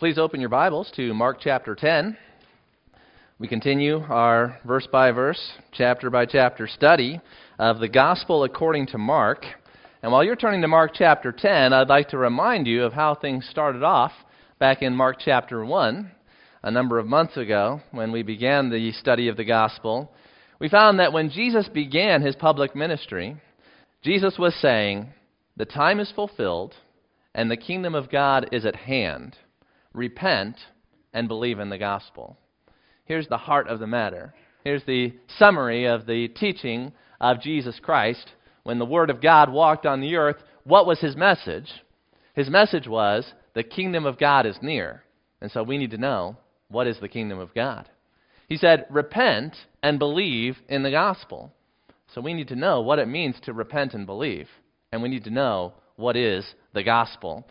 [0.00, 2.16] Please open your Bibles to Mark chapter 10.
[3.38, 7.20] We continue our verse by verse, chapter by chapter study
[7.58, 9.44] of the Gospel according to Mark.
[10.02, 13.14] And while you're turning to Mark chapter 10, I'd like to remind you of how
[13.14, 14.12] things started off
[14.58, 16.10] back in Mark chapter 1
[16.62, 20.10] a number of months ago when we began the study of the Gospel.
[20.58, 23.36] We found that when Jesus began his public ministry,
[24.02, 25.12] Jesus was saying,
[25.58, 26.72] The time is fulfilled
[27.34, 29.36] and the kingdom of God is at hand
[29.92, 30.56] repent,
[31.12, 32.38] and believe in the gospel.
[33.04, 34.34] Here's the heart of the matter.
[34.62, 38.32] Here's the summary of the teaching of Jesus Christ.
[38.62, 41.68] When the Word of God walked on the earth, what was his message?
[42.34, 45.02] His message was, the kingdom of God is near.
[45.40, 46.36] And so we need to know,
[46.68, 47.88] what is the kingdom of God?
[48.48, 51.52] He said, repent and believe in the gospel.
[52.14, 54.48] So we need to know what it means to repent and believe.
[54.92, 57.46] And we need to know what is the gospel.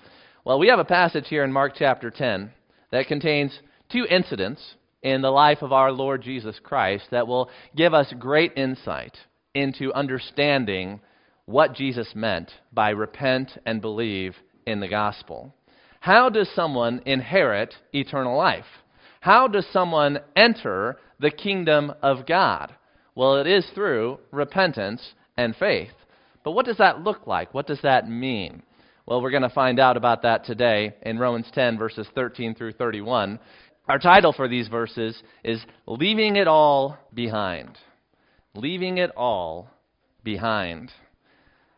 [0.49, 2.49] Well, we have a passage here in Mark chapter 10
[2.91, 3.59] that contains
[3.91, 4.59] two incidents
[5.03, 9.15] in the life of our Lord Jesus Christ that will give us great insight
[9.53, 11.01] into understanding
[11.45, 15.53] what Jesus meant by repent and believe in the gospel.
[15.99, 18.65] How does someone inherit eternal life?
[19.21, 22.73] How does someone enter the kingdom of God?
[23.13, 25.93] Well, it is through repentance and faith.
[26.43, 27.53] But what does that look like?
[27.53, 28.63] What does that mean?
[29.09, 32.73] Well, we're going to find out about that today in Romans 10, verses 13 through
[32.73, 33.39] 31.
[33.87, 37.75] Our title for these verses is Leaving It All Behind.
[38.53, 39.67] Leaving It All
[40.23, 40.91] Behind.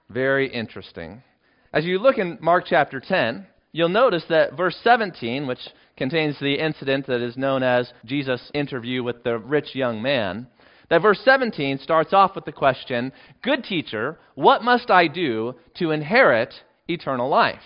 [0.10, 1.24] Very interesting.
[1.72, 6.56] As you look in Mark chapter 10, you'll notice that verse 17, which contains the
[6.56, 10.48] incident that is known as Jesus' interview with the rich young man,
[10.90, 15.92] that verse 17 starts off with the question Good teacher, what must I do to
[15.92, 16.54] inherit
[16.88, 17.60] eternal life.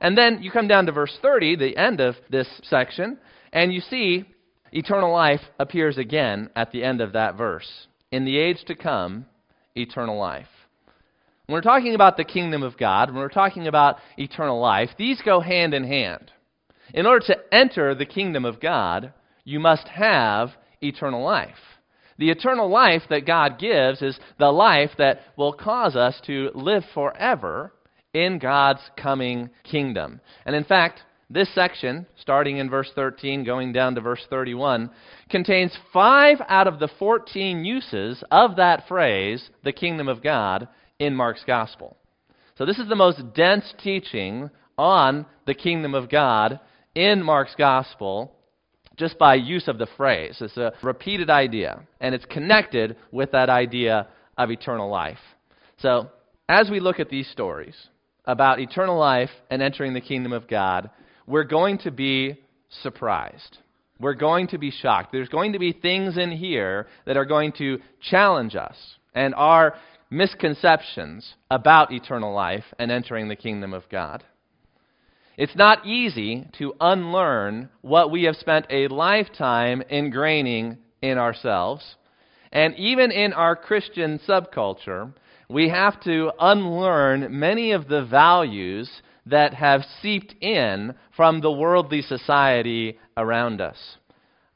[0.00, 3.18] And then you come down to verse 30, the end of this section,
[3.52, 4.24] and you see
[4.72, 7.68] eternal life appears again at the end of that verse.
[8.12, 9.26] In the age to come,
[9.74, 10.46] eternal life.
[11.46, 15.20] When we're talking about the kingdom of God, when we're talking about eternal life, these
[15.22, 16.30] go hand in hand.
[16.94, 19.12] In order to enter the kingdom of God,
[19.44, 20.50] you must have
[20.80, 21.56] eternal life.
[22.18, 26.84] The eternal life that God gives is the life that will cause us to live
[26.94, 27.72] forever
[28.12, 30.20] in God's coming kingdom.
[30.44, 34.90] And in fact, this section, starting in verse 13, going down to verse 31,
[35.30, 40.66] contains five out of the 14 uses of that phrase, the kingdom of God,
[40.98, 41.96] in Mark's gospel.
[42.58, 46.58] So this is the most dense teaching on the kingdom of God
[46.94, 48.34] in Mark's gospel
[48.96, 50.36] just by use of the phrase.
[50.40, 55.18] It's a repeated idea, and it's connected with that idea of eternal life.
[55.78, 56.10] So,
[56.48, 57.76] as we look at these stories,
[58.24, 60.90] about eternal life and entering the kingdom of God,
[61.26, 62.38] we're going to be
[62.82, 63.58] surprised.
[63.98, 65.12] We're going to be shocked.
[65.12, 68.76] There's going to be things in here that are going to challenge us
[69.14, 69.74] and our
[70.10, 74.24] misconceptions about eternal life and entering the kingdom of God.
[75.36, 81.96] It's not easy to unlearn what we have spent a lifetime ingraining in ourselves.
[82.52, 85.14] And even in our Christian subculture,
[85.50, 88.88] we have to unlearn many of the values
[89.26, 93.96] that have seeped in from the worldly society around us.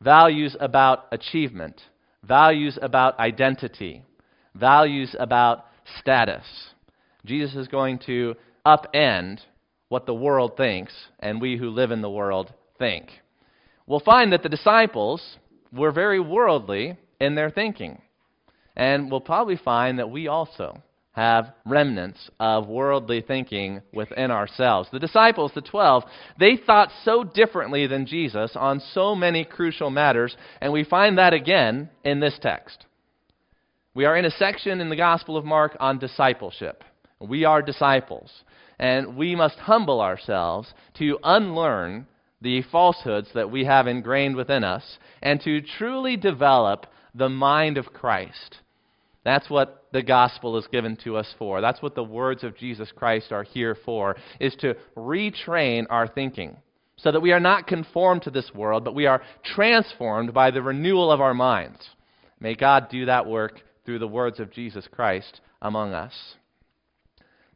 [0.00, 1.80] Values about achievement,
[2.22, 4.04] values about identity,
[4.54, 5.66] values about
[5.98, 6.44] status.
[7.26, 9.40] Jesus is going to upend
[9.88, 13.10] what the world thinks and we who live in the world think.
[13.88, 15.38] We'll find that the disciples
[15.72, 18.00] were very worldly in their thinking.
[18.76, 20.82] And we'll probably find that we also
[21.14, 24.88] have remnants of worldly thinking within ourselves.
[24.90, 26.02] The disciples, the 12,
[26.40, 31.32] they thought so differently than Jesus on so many crucial matters, and we find that
[31.32, 32.86] again in this text.
[33.94, 36.82] We are in a section in the Gospel of Mark on discipleship.
[37.20, 38.32] We are disciples,
[38.80, 42.08] and we must humble ourselves to unlearn
[42.40, 47.92] the falsehoods that we have ingrained within us and to truly develop the mind of
[47.92, 48.58] Christ
[49.24, 51.60] that's what the gospel is given to us for.
[51.60, 56.56] That's what the words of Jesus Christ are here for, is to retrain our thinking
[56.96, 60.62] so that we are not conformed to this world, but we are transformed by the
[60.62, 61.78] renewal of our minds.
[62.38, 66.12] May God do that work through the words of Jesus Christ among us.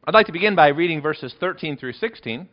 [0.04, 2.48] I'd like to begin by reading verses 13 through 16.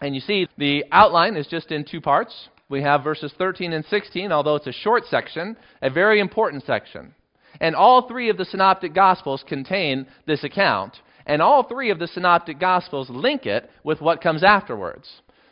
[0.00, 2.48] And you see, the outline is just in two parts.
[2.68, 7.14] We have verses 13 and 16, although it's a short section, a very important section.
[7.60, 10.96] And all three of the synoptic gospels contain this account,
[11.26, 15.08] and all three of the synoptic gospels link it with what comes afterwards.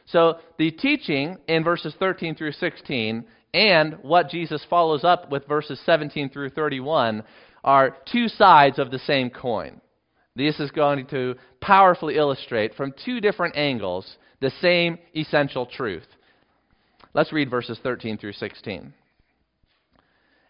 [0.06, 5.81] So the teaching in verses 13 through 16 and what Jesus follows up with verses
[5.84, 7.22] 17 through 31
[7.64, 9.81] are two sides of the same coin.
[10.34, 16.06] This is going to powerfully illustrate from two different angles the same essential truth.
[17.14, 18.94] Let's read verses 13 through 16.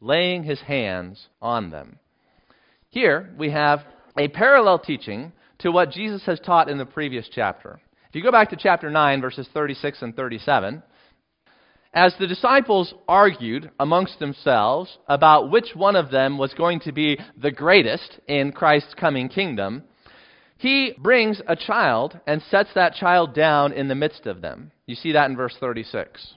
[0.00, 1.98] laying his hands on them.
[2.90, 3.80] Here we have
[4.18, 7.80] a parallel teaching to what Jesus has taught in the previous chapter.
[8.08, 10.82] If you go back to chapter 9, verses 36 and 37,
[11.92, 17.18] as the disciples argued amongst themselves about which one of them was going to be
[17.40, 19.82] the greatest in Christ's coming kingdom,
[20.58, 24.72] he brings a child and sets that child down in the midst of them.
[24.86, 26.34] You see that in verse 36.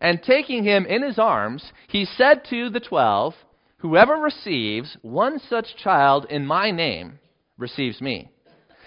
[0.00, 3.34] And taking him in his arms, he said to the twelve,
[3.78, 7.18] Whoever receives one such child in my name
[7.58, 8.30] receives me.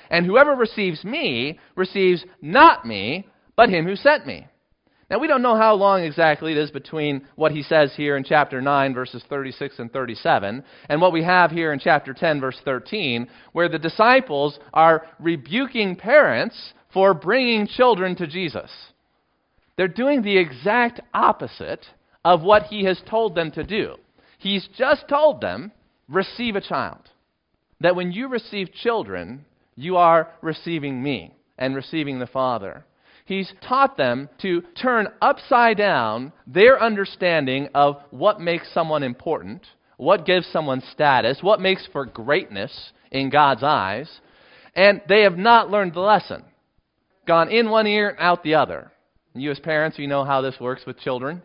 [0.10, 4.48] And whoever receives me receives not me, but him who sent me.
[5.10, 8.24] Now, we don't know how long exactly it is between what he says here in
[8.24, 12.60] chapter 9, verses 36 and 37, and what we have here in chapter 10, verse
[12.66, 18.72] 13, where the disciples are rebuking parents for bringing children to Jesus.
[19.77, 21.86] They're doing the exact opposite
[22.24, 23.95] of what he has told them to do.
[24.38, 25.72] He's just told them,
[26.07, 27.10] receive a child.
[27.81, 29.45] That when you receive children,
[29.75, 32.86] you are receiving me and receiving the Father.
[33.25, 39.66] He's taught them to turn upside down their understanding of what makes someone important,
[39.98, 44.21] what gives someone status, what makes for greatness in God's eyes,
[44.75, 46.44] and they have not learned the lesson.
[47.25, 48.92] Gone in one ear out the other.
[49.35, 51.41] You, as parents, you know how this works with children.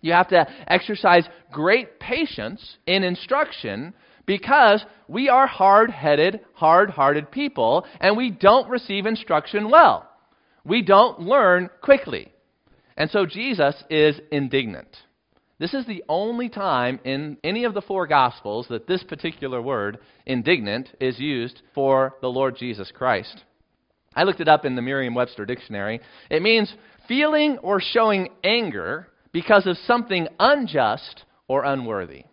[0.00, 3.94] You have to exercise great patience in instruction
[4.26, 10.08] because we are hard headed, hard hearted people, and we don't receive instruction well.
[10.64, 12.32] We don't learn quickly.
[12.96, 14.96] And so Jesus is indignant.
[15.58, 19.98] This is the only time in any of the four Gospels that this particular word,
[20.26, 23.44] indignant, is used for the Lord Jesus Christ.
[24.14, 26.00] I looked it up in the Merriam Webster Dictionary.
[26.30, 26.74] It means
[27.08, 32.24] feeling or showing anger because of something unjust or unworthy.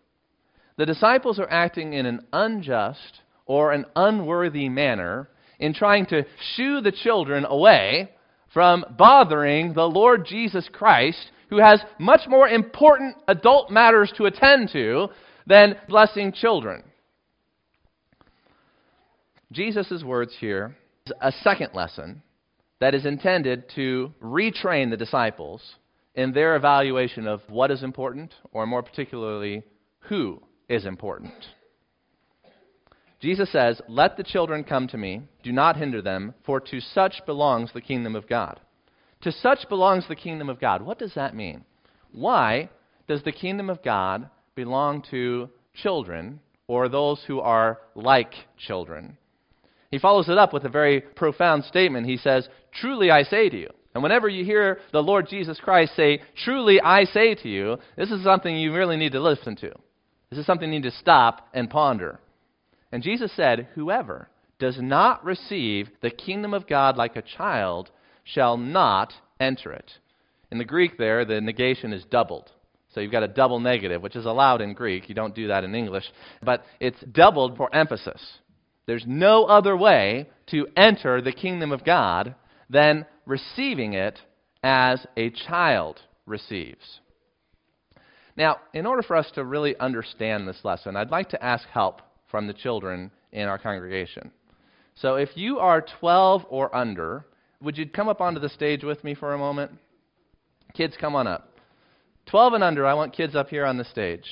[0.78, 5.30] The disciples are acting in an unjust or an unworthy manner
[5.60, 6.26] in trying to
[6.56, 8.10] shoo the children away
[8.54, 14.70] from bothering the Lord Jesus Christ, who has much more important adult matters to attend
[14.74, 15.10] to
[15.46, 16.84] than blessing children.
[19.52, 20.76] Jesus' words here
[21.06, 22.22] is a second lesson
[22.80, 25.76] that is intended to retrain the disciples
[26.16, 29.64] in their evaluation of what is important, or more particularly,
[30.02, 31.34] who is important.
[33.20, 37.22] Jesus says, Let the children come to me, do not hinder them, for to such
[37.26, 38.60] belongs the kingdom of God.
[39.22, 40.82] To such belongs the kingdom of God.
[40.82, 41.66] What does that mean?
[42.12, 42.70] Why
[43.08, 49.18] does the kingdom of God belong to children or those who are like children?
[49.92, 52.08] He follows it up with a very profound statement.
[52.08, 53.70] He says, Truly I say to you.
[53.94, 58.12] And whenever you hear the Lord Jesus Christ say, Truly I say to you, this
[58.12, 59.72] is something you really need to listen to.
[60.30, 62.20] This is something you need to stop and ponder.
[62.92, 64.30] And Jesus said, Whoever
[64.60, 67.90] does not receive the kingdom of God like a child
[68.24, 69.92] shall not enter it.
[70.52, 72.52] In the Greek, there, the negation is doubled.
[72.94, 75.10] So you've got a double negative, which is allowed in Greek.
[75.10, 76.06] You don't do that in English.
[76.44, 78.22] But it's doubled for emphasis.
[78.90, 82.34] There's no other way to enter the kingdom of God
[82.72, 84.20] than receiving it
[84.64, 87.00] as a child receives.
[88.36, 92.02] Now, in order for us to really understand this lesson, I'd like to ask help
[92.32, 94.32] from the children in our congregation.
[94.96, 97.28] So if you are 12 or under,
[97.62, 99.72] would you come up onto the stage with me for a moment?
[100.74, 101.60] Kids, come on up.
[102.26, 104.26] 12 and under, I want kids up here on the stage.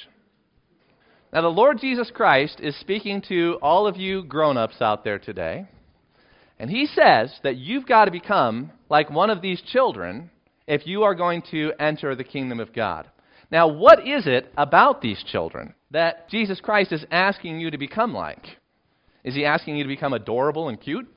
[1.37, 5.19] Now, the Lord Jesus Christ is speaking to all of you grown ups out there
[5.19, 5.67] today.
[6.57, 10.31] And he says that you've got to become like one of these children
[10.65, 13.07] if you are going to enter the kingdom of God.
[13.51, 18.15] Now, what is it about these children that Jesus Christ is asking you to become
[18.15, 18.57] like?
[19.23, 21.07] Is he asking you to become adorable and cute?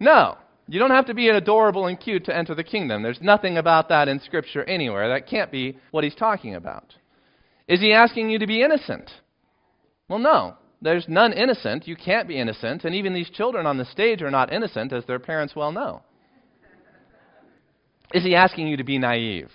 [0.00, 0.36] No.
[0.66, 3.04] You don't have to be adorable and cute to enter the kingdom.
[3.04, 5.10] There's nothing about that in Scripture anywhere.
[5.10, 6.96] That can't be what he's talking about.
[7.70, 9.08] Is he asking you to be innocent?
[10.08, 10.56] Well, no.
[10.82, 11.86] There's none innocent.
[11.86, 12.84] You can't be innocent.
[12.84, 16.02] And even these children on the stage are not innocent, as their parents well know.
[18.12, 19.50] Is he asking you to be naive?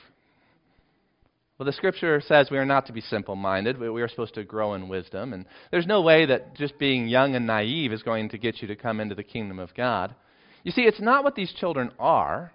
[1.57, 3.77] Well, the scripture says we are not to be simple minded.
[3.77, 5.33] We are supposed to grow in wisdom.
[5.33, 8.69] And there's no way that just being young and naive is going to get you
[8.69, 10.15] to come into the kingdom of God.
[10.63, 12.53] You see, it's not what these children are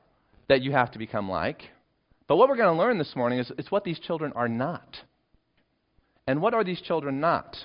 [0.49, 1.65] that you have to become like.
[2.29, 4.97] But what we're going to learn this morning is it's what these children are not.
[6.31, 7.57] And what are these children not?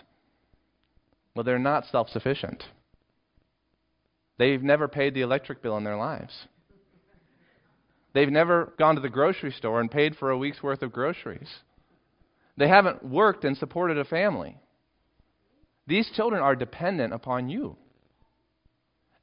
[1.36, 2.63] Well, they're not self sufficient.
[4.39, 6.34] They've never paid the electric bill in their lives.
[8.15, 11.48] They've never gone to the grocery store and paid for a week's worth of groceries.
[12.57, 14.57] They haven't worked and supported a family.
[15.86, 17.77] These children are dependent upon you.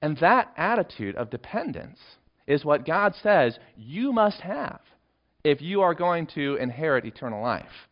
[0.01, 1.99] And that attitude of dependence
[2.47, 4.79] is what God says you must have
[5.43, 7.89] if you are going to inherit eternal life.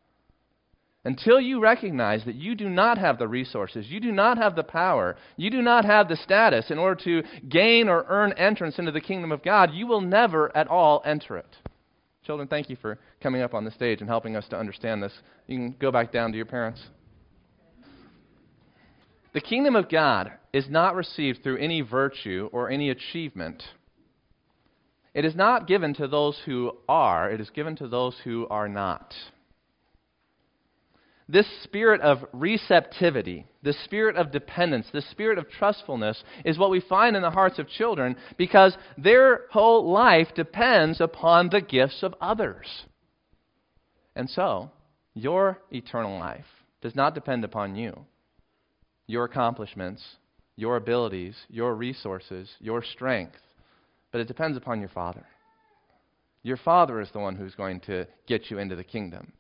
[1.05, 4.63] Until you recognize that you do not have the resources, you do not have the
[4.63, 8.93] power, you do not have the status in order to gain or earn entrance into
[8.93, 11.57] the kingdom of God, you will never at all enter it.
[12.27, 15.13] Children, thank you for coming up on the stage and helping us to understand this.
[15.47, 16.83] You can go back down to your parents.
[19.33, 23.63] The kingdom of God is not received through any virtue or any achievement.
[25.15, 28.69] It is not given to those who are, it is given to those who are
[28.69, 29.15] not
[31.31, 36.81] this spirit of receptivity, this spirit of dependence, this spirit of trustfulness is what we
[36.81, 42.15] find in the hearts of children because their whole life depends upon the gifts of
[42.21, 42.67] others.
[44.17, 44.71] And so,
[45.15, 46.47] your eternal life
[46.83, 48.07] does not depend upon you,
[49.07, 50.03] your accomplishments,
[50.57, 53.39] your abilities, your resources, your strength,
[54.11, 55.25] but it depends upon your Father.
[56.43, 59.33] Your Father is the one who's going to get you into the kingdom.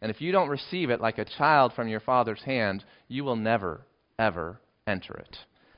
[0.00, 3.36] And if you don't receive it like a child from your father's hand, you will
[3.36, 3.80] never,
[4.18, 5.36] ever enter it.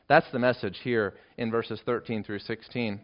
[0.09, 3.00] That's the message here in verses 13 through 16.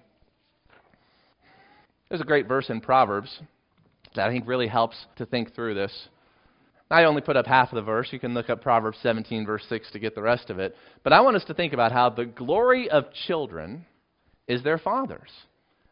[2.09, 3.41] There's a great verse in Proverbs
[4.15, 6.09] that I think really helps to think through this.
[6.91, 8.09] I only put up half of the verse.
[8.13, 10.77] You can look up Proverbs 17, verse 6, to get the rest of it.
[11.03, 13.87] But I want us to think about how the glory of children
[14.47, 15.31] is their fathers.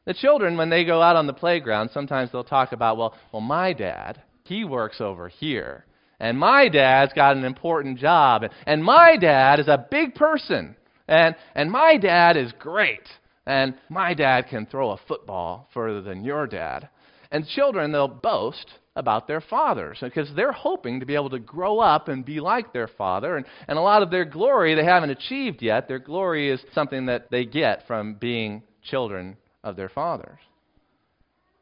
[0.05, 3.41] The children, when they go out on the playground, sometimes they'll talk about, well, well,
[3.41, 5.87] my dad, he works over here.
[6.21, 8.45] And my dad's got an important job.
[8.67, 10.77] And my dad is a big person.
[11.09, 13.09] And, and my dad is great.
[13.47, 16.89] And my dad can throw a football further than your dad.
[17.31, 21.81] And children, they'll boast about their fathers because they're hoping to be able to grow
[21.81, 23.37] up and be like their father.
[23.37, 25.89] And, and a lot of their glory they haven't achieved yet.
[25.89, 30.39] Their glory is something that they get from being children of their fathers.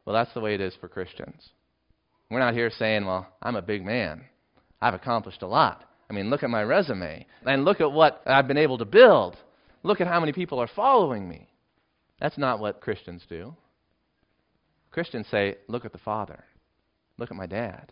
[0.05, 1.49] Well, that's the way it is for Christians.
[2.29, 4.23] We're not here saying, well, I'm a big man.
[4.81, 5.83] I've accomplished a lot.
[6.09, 7.25] I mean, look at my resume.
[7.45, 9.37] And look at what I've been able to build.
[9.83, 11.49] Look at how many people are following me.
[12.19, 13.55] That's not what Christians do.
[14.91, 16.43] Christians say, look at the Father.
[17.17, 17.91] Look at my dad.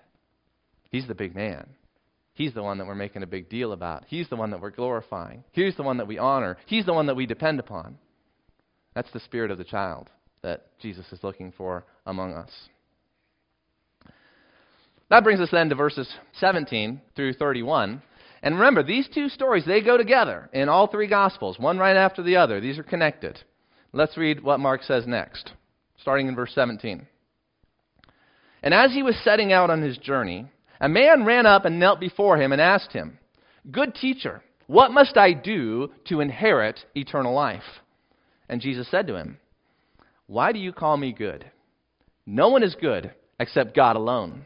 [0.90, 1.68] He's the big man.
[2.34, 4.06] He's the one that we're making a big deal about.
[4.08, 5.44] He's the one that we're glorifying.
[5.52, 6.58] He's the one that we honor.
[6.66, 7.98] He's the one that we depend upon.
[8.94, 10.10] That's the spirit of the child
[10.42, 12.52] that Jesus is looking for among us.
[15.12, 18.01] That brings us then to verses 17 through 31.
[18.44, 22.24] And remember, these two stories, they go together in all three Gospels, one right after
[22.24, 22.62] the other.
[22.62, 23.38] These are connected.
[23.91, 25.51] Let's read what Mark says next,
[26.00, 27.06] starting in verse 17.
[28.63, 30.46] And as he was setting out on his journey,
[30.80, 33.20] a man ran up and knelt before him and asked him,
[33.70, 37.82] Good teacher, what must I do to inherit eternal life?
[38.48, 39.39] And Jesus said to him,
[40.27, 41.51] Why do you call me good?
[42.25, 44.46] No one is good except God alone.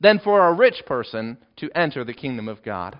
[0.00, 2.98] than for a rich person to enter the kingdom of God.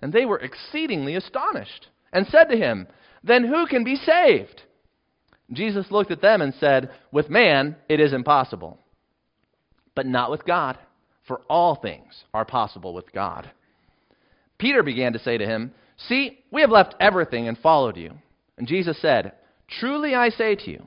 [0.00, 2.86] And they were exceedingly astonished and said to him,
[3.22, 4.62] Then who can be saved?
[5.52, 8.78] Jesus looked at them and said, With man it is impossible,
[9.94, 10.78] but not with God,
[11.26, 13.50] for all things are possible with God.
[14.58, 15.72] Peter began to say to him,
[16.08, 18.12] See, we have left everything and followed you.
[18.56, 19.32] And Jesus said,
[19.80, 20.86] Truly I say to you,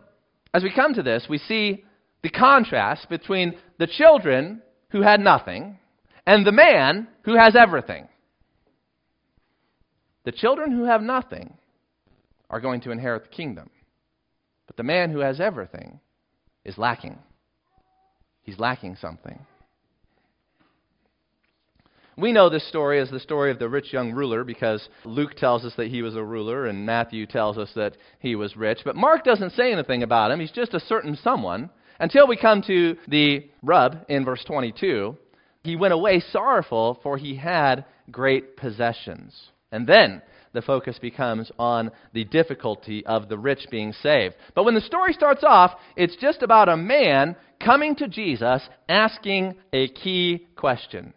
[0.53, 1.83] as we come to this, we see
[2.23, 5.79] the contrast between the children who had nothing
[6.25, 8.07] and the man who has everything.
[10.23, 11.57] The children who have nothing
[12.49, 13.69] are going to inherit the kingdom.
[14.67, 15.99] But the man who has everything
[16.63, 17.17] is lacking.
[18.43, 19.45] He's lacking something.
[22.17, 25.63] We know this story as the story of the rich young ruler because Luke tells
[25.63, 28.79] us that he was a ruler and Matthew tells us that he was rich.
[28.83, 30.39] But Mark doesn't say anything about him.
[30.41, 35.15] He's just a certain someone until we come to the rub in verse 22.
[35.63, 39.39] He went away sorrowful, for he had great possessions.
[39.71, 44.35] And then the focus becomes on the difficulty of the rich being saved.
[44.53, 49.55] But when the story starts off, it's just about a man coming to Jesus asking
[49.71, 51.13] a key question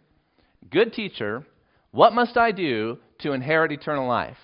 [0.69, 1.45] Good teacher,
[1.91, 4.37] what must I do to inherit eternal life?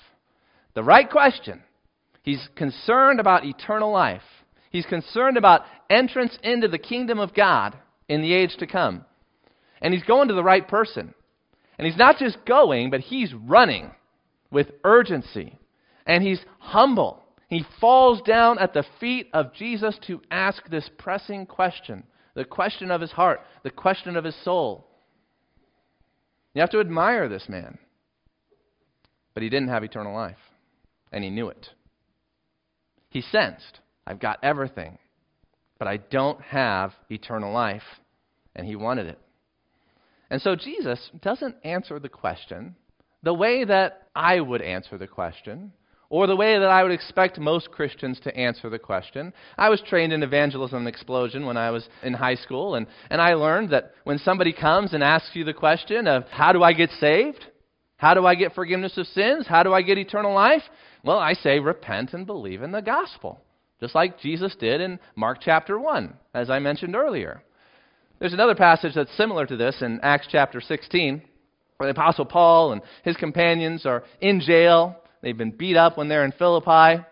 [0.73, 1.61] The right question.
[2.23, 4.21] He's concerned about eternal life.
[4.69, 9.05] He's concerned about entrance into the kingdom of God in the age to come.
[9.81, 11.13] And he's going to the right person.
[11.77, 13.91] And he's not just going, but he's running
[14.51, 15.57] with urgency.
[16.05, 17.23] And he's humble.
[17.49, 22.91] He falls down at the feet of Jesus to ask this pressing question the question
[22.91, 24.87] of his heart, the question of his soul.
[26.53, 27.77] You have to admire this man.
[29.33, 30.37] But he didn't have eternal life,
[31.11, 31.69] and he knew it.
[33.09, 34.97] He sensed, I've got everything,
[35.79, 37.83] but I don't have eternal life,
[38.55, 39.19] and he wanted it.
[40.29, 42.75] And so Jesus doesn't answer the question
[43.23, 45.73] the way that I would answer the question,
[46.11, 49.31] or the way that I would expect most Christians to answer the question.
[49.57, 53.33] I was trained in evangelism explosion when I was in high school, and, and I
[53.33, 56.89] learned that when somebody comes and asks you the question of, How do I get
[56.99, 57.45] saved?
[57.95, 59.47] How do I get forgiveness of sins?
[59.47, 60.63] How do I get eternal life?
[61.01, 63.41] Well, I say, Repent and believe in the gospel,
[63.79, 67.41] just like Jesus did in Mark chapter 1, as I mentioned earlier.
[68.19, 71.21] There's another passage that's similar to this in Acts chapter 16
[71.81, 75.00] where the Apostle Paul and his companions are in jail.
[75.21, 77.03] They've been beat up when they're in Philippi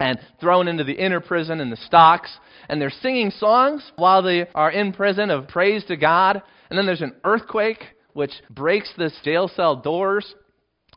[0.00, 2.30] and thrown into the inner prison in the stocks.
[2.68, 6.42] And they're singing songs while they are in prison of praise to God.
[6.70, 10.34] And then there's an earthquake which breaks the jail cell doors.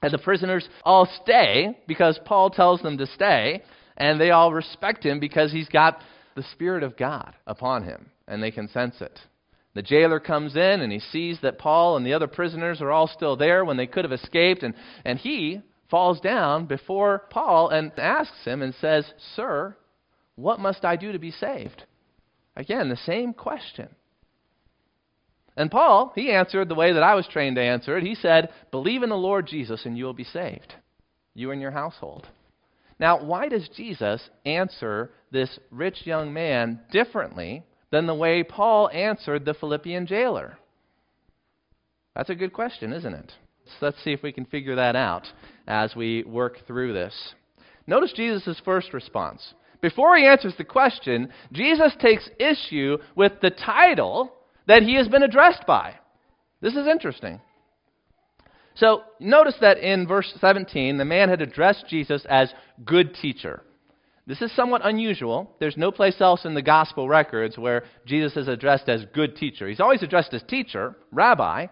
[0.02, 3.64] And the prisoners all stay because Paul tells them to stay.
[3.98, 6.00] And they all respect him because he's got
[6.36, 8.08] the Spirit of God upon him.
[8.28, 9.20] And they can sense it.
[9.74, 13.08] The jailer comes in and he sees that Paul and the other prisoners are all
[13.08, 14.74] still there when they could have escaped, and,
[15.06, 15.62] and he
[15.92, 19.76] falls down before Paul and asks him and says, Sir,
[20.36, 21.84] what must I do to be saved?
[22.56, 23.90] Again, the same question.
[25.58, 28.06] And Paul, he answered the way that I was trained to answer it.
[28.06, 30.74] He said, Believe in the Lord Jesus and you will be saved,
[31.36, 32.28] you and your household.
[32.98, 39.44] Now, why does Jesus answer this rich young man differently than the way Paul answered
[39.44, 40.58] the Philippian jailer?
[42.16, 43.34] That's a good question, isn't it?
[43.66, 45.28] So let's see if we can figure that out
[45.72, 47.34] as we work through this.
[47.88, 49.54] Notice Jesus' first response.
[49.82, 54.34] Before he answers the question, Jesus takes issue with the title
[54.68, 55.96] that he has been addressed by.
[56.60, 57.40] This is interesting.
[58.76, 62.54] So, notice that in verse 17, the man had addressed Jesus as
[62.86, 63.64] good teacher.
[64.28, 65.56] This is somewhat unusual.
[65.60, 69.68] There's no place else in the gospel records where Jesus is addressed as good teacher.
[69.68, 71.68] He's always addressed as teacher, rabbi,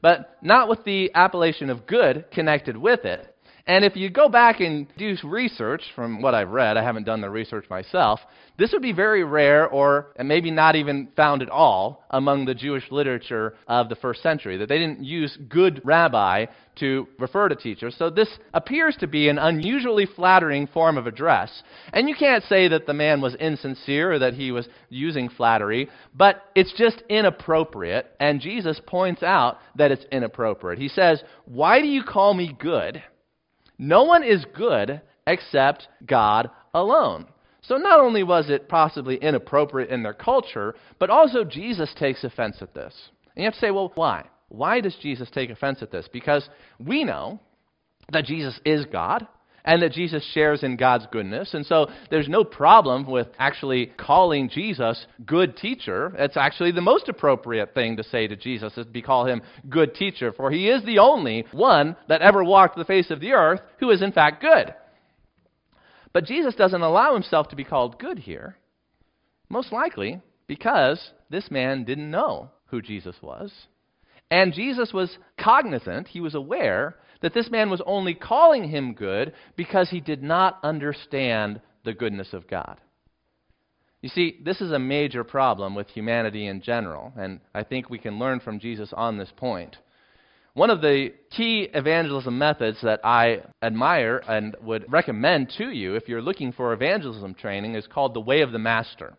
[0.00, 3.31] but not with the appellation of good connected with it.
[3.66, 7.20] And if you go back and do research, from what I've read, I haven't done
[7.20, 8.18] the research myself,
[8.58, 12.90] this would be very rare or maybe not even found at all among the Jewish
[12.90, 16.46] literature of the first century, that they didn't use good rabbi
[16.76, 17.94] to refer to teachers.
[17.98, 21.62] So this appears to be an unusually flattering form of address.
[21.92, 25.88] And you can't say that the man was insincere or that he was using flattery,
[26.14, 28.10] but it's just inappropriate.
[28.18, 30.80] And Jesus points out that it's inappropriate.
[30.80, 33.02] He says, Why do you call me good?
[33.82, 37.26] No one is good except God alone.
[37.62, 42.58] So not only was it possibly inappropriate in their culture, but also Jesus takes offense
[42.60, 42.94] at this.
[43.34, 44.26] And you have to say, well, why?
[44.50, 46.08] Why does Jesus take offense at this?
[46.12, 47.40] Because we know
[48.12, 49.26] that Jesus is God
[49.64, 51.54] and that Jesus shares in God's goodness.
[51.54, 56.12] And so there's no problem with actually calling Jesus good teacher.
[56.18, 59.94] It's actually the most appropriate thing to say to Jesus is to call him good
[59.94, 63.60] teacher, for he is the only one that ever walked the face of the earth
[63.78, 64.74] who is in fact good.
[66.12, 68.56] But Jesus doesn't allow himself to be called good here,
[69.48, 73.50] most likely because this man didn't know who Jesus was.
[74.30, 79.32] And Jesus was cognizant, he was aware that this man was only calling him good
[79.56, 82.78] because he did not understand the goodness of God.
[84.02, 87.98] You see, this is a major problem with humanity in general, and I think we
[87.98, 89.76] can learn from Jesus on this point.
[90.54, 96.08] One of the key evangelism methods that I admire and would recommend to you if
[96.08, 99.14] you're looking for evangelism training is called the Way of the Master.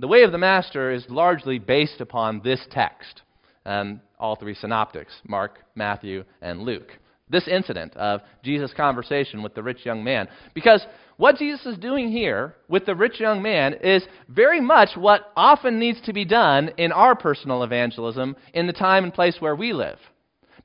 [0.00, 3.22] The Way of the Master is largely based upon this text,
[3.64, 6.90] and all three synoptics Mark, Matthew, and Luke.
[7.30, 10.28] This incident of Jesus' conversation with the rich young man.
[10.52, 10.84] Because
[11.16, 15.78] what Jesus is doing here with the rich young man is very much what often
[15.78, 19.72] needs to be done in our personal evangelism in the time and place where we
[19.72, 19.98] live.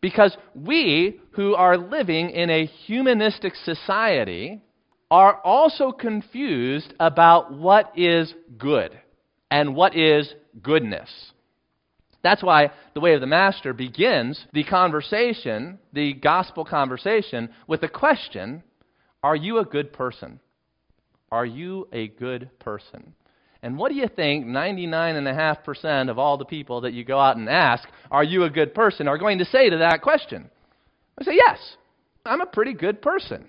[0.02, 4.62] Because we, who are living in a humanistic society,
[5.12, 8.98] are also confused about what is good
[9.52, 11.10] and what is goodness.
[12.26, 17.88] That's why the way of the master begins the conversation, the gospel conversation, with the
[17.88, 18.64] question
[19.22, 20.40] Are you a good person?
[21.32, 23.14] Are you a good person?
[23.62, 27.48] And what do you think 99.5% of all the people that you go out and
[27.48, 29.08] ask, Are you a good person?
[29.08, 30.50] are going to say to that question?
[31.20, 31.60] I say, Yes,
[32.26, 33.48] I'm a pretty good person.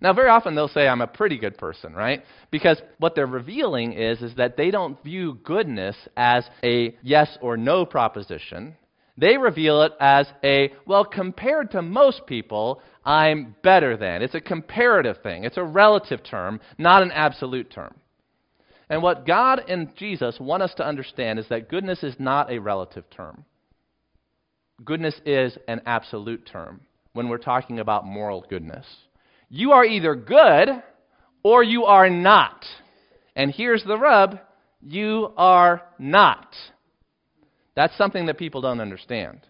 [0.00, 2.22] Now, very often they'll say, I'm a pretty good person, right?
[2.50, 7.56] Because what they're revealing is, is that they don't view goodness as a yes or
[7.56, 8.76] no proposition.
[9.16, 14.20] They reveal it as a, well, compared to most people, I'm better than.
[14.20, 17.94] It's a comparative thing, it's a relative term, not an absolute term.
[18.88, 22.58] And what God and Jesus want us to understand is that goodness is not a
[22.58, 23.44] relative term.
[24.84, 26.82] Goodness is an absolute term
[27.14, 28.86] when we're talking about moral goodness.
[29.48, 30.68] You are either good
[31.42, 32.64] or you are not.
[33.34, 34.40] And here's the rub
[34.80, 36.54] you are not.
[37.74, 39.40] That's something that people don't understand.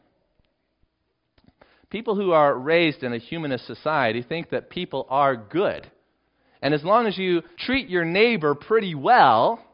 [1.91, 5.91] People who are raised in a humanist society think that people are good.
[6.61, 9.65] And as long as you treat your neighbor pretty well,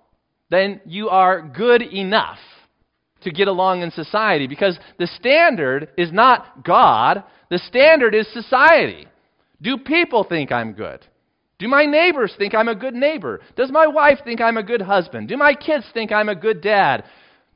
[0.51, 2.39] then you are good enough
[3.23, 9.07] to get along in society because the standard is not God, the standard is society.
[9.62, 11.07] Do people think I'm good?
[11.59, 13.40] Do my neighbors think I'm a good neighbor?
[13.57, 15.29] Does my wife think I'm a good husband?
[15.29, 17.05] Do my kids think I'm a good dad?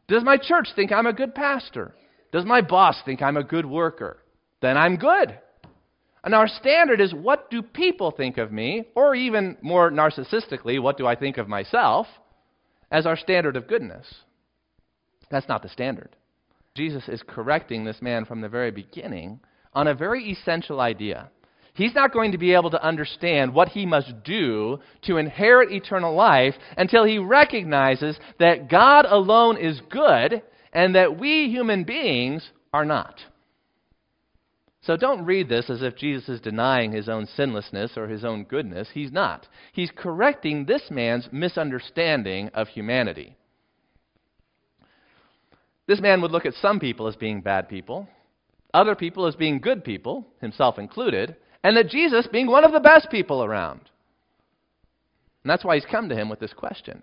[0.06, 1.92] Does my church think I'm a good pastor?
[2.30, 4.18] Does my boss think I'm a good worker?
[4.62, 5.36] Then I'm good.
[6.22, 10.98] And our standard is what do people think of me, or even more narcissistically, what
[10.98, 12.06] do I think of myself,
[12.90, 14.06] as our standard of goodness.
[15.30, 16.14] That's not the standard.
[16.76, 19.40] Jesus is correcting this man from the very beginning
[19.72, 21.30] on a very essential idea.
[21.76, 26.14] He's not going to be able to understand what he must do to inherit eternal
[26.14, 32.86] life until he recognizes that God alone is good and that we human beings are
[32.86, 33.20] not.
[34.82, 38.44] So don't read this as if Jesus is denying his own sinlessness or his own
[38.44, 38.88] goodness.
[38.94, 39.46] He's not.
[39.74, 43.36] He's correcting this man's misunderstanding of humanity.
[45.86, 48.08] This man would look at some people as being bad people,
[48.72, 51.36] other people as being good people, himself included,
[51.66, 53.80] and that Jesus being one of the best people around.
[55.42, 57.02] And that's why he's come to him with this question.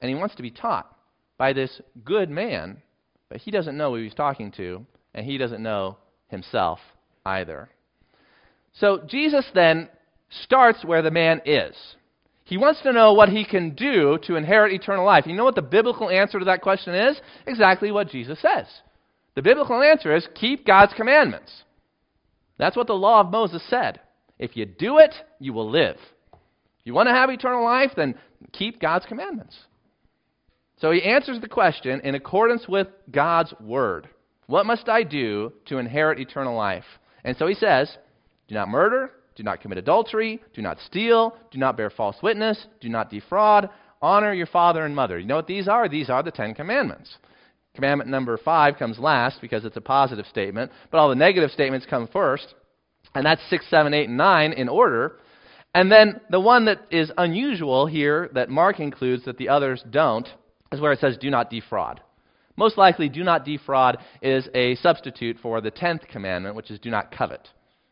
[0.00, 0.92] And he wants to be taught
[1.36, 2.82] by this good man,
[3.28, 6.80] but he doesn't know who he's talking to, and he doesn't know himself
[7.24, 7.68] either.
[8.80, 9.88] So Jesus then
[10.42, 11.76] starts where the man is.
[12.42, 15.24] He wants to know what he can do to inherit eternal life.
[15.24, 17.20] You know what the biblical answer to that question is?
[17.46, 18.66] Exactly what Jesus says.
[19.36, 21.52] The biblical answer is keep God's commandments.
[22.58, 24.00] That's what the law of Moses said.
[24.38, 25.96] If you do it, you will live.
[26.32, 28.14] If you want to have eternal life, then
[28.52, 29.56] keep God's commandments.
[30.80, 34.08] So he answers the question in accordance with God's word.
[34.46, 36.84] What must I do to inherit eternal life?
[37.24, 37.90] And so he says,
[38.46, 42.66] Do not murder, do not commit adultery, do not steal, do not bear false witness,
[42.80, 43.68] do not defraud,
[44.00, 45.18] honor your father and mother.
[45.18, 45.88] You know what these are?
[45.88, 47.16] These are the Ten Commandments.
[47.78, 51.86] Commandment number five comes last because it's a positive statement, but all the negative statements
[51.88, 52.56] come first.
[53.14, 55.20] And that's 6, 7, 8, and 9 in order.
[55.76, 60.26] And then the one that is unusual here that Mark includes that the others don't
[60.72, 62.00] is where it says, do not defraud.
[62.56, 66.90] Most likely, do not defraud is a substitute for the 10th commandment, which is do
[66.90, 67.48] not covet.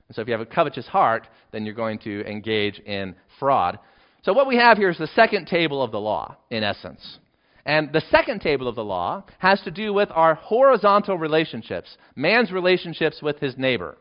[0.09, 3.79] And so if you have a covetous heart, then you're going to engage in fraud.
[4.25, 7.19] So what we have here is the second table of the law, in essence.
[7.67, 12.53] And the second table of the law has to do with our horizontal relationships, man's
[12.53, 13.99] relationships with his neighbor.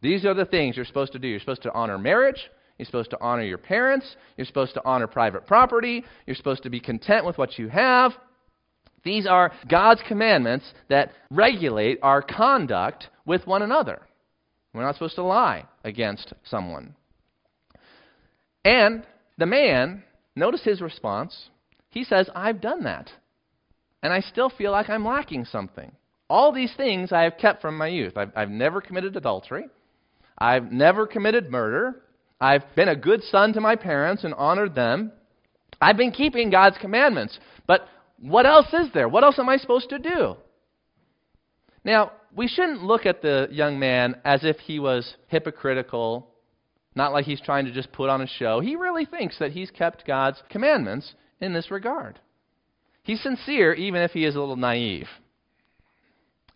[0.00, 1.26] These are the things you're supposed to do.
[1.26, 2.40] You're supposed to honor marriage.
[2.78, 4.06] You're supposed to honor your parents.
[4.36, 6.04] You're supposed to honor private property.
[6.24, 8.12] You're supposed to be content with what you have.
[9.02, 14.02] These are God's commandments that regulate our conduct with one another.
[14.72, 16.94] We're not supposed to lie against someone.
[18.64, 19.04] And
[19.36, 20.04] the man,
[20.36, 21.48] notice his response.
[21.90, 23.10] He says, I've done that.
[24.02, 25.92] And I still feel like I'm lacking something.
[26.30, 28.16] All these things I have kept from my youth.
[28.16, 29.66] I've, I've never committed adultery.
[30.36, 32.02] I've never committed murder.
[32.40, 35.12] I've been a good son to my parents and honored them.
[35.80, 37.38] I've been keeping God's commandments.
[37.66, 37.88] But
[38.20, 39.08] what else is there?
[39.08, 40.36] What else am I supposed to do?
[41.84, 46.28] Now, we shouldn't look at the young man as if he was hypocritical,
[46.94, 48.60] not like he's trying to just put on a show.
[48.60, 52.18] He really thinks that he's kept God's commandments in this regard.
[53.02, 55.08] He's sincere, even if he is a little naive.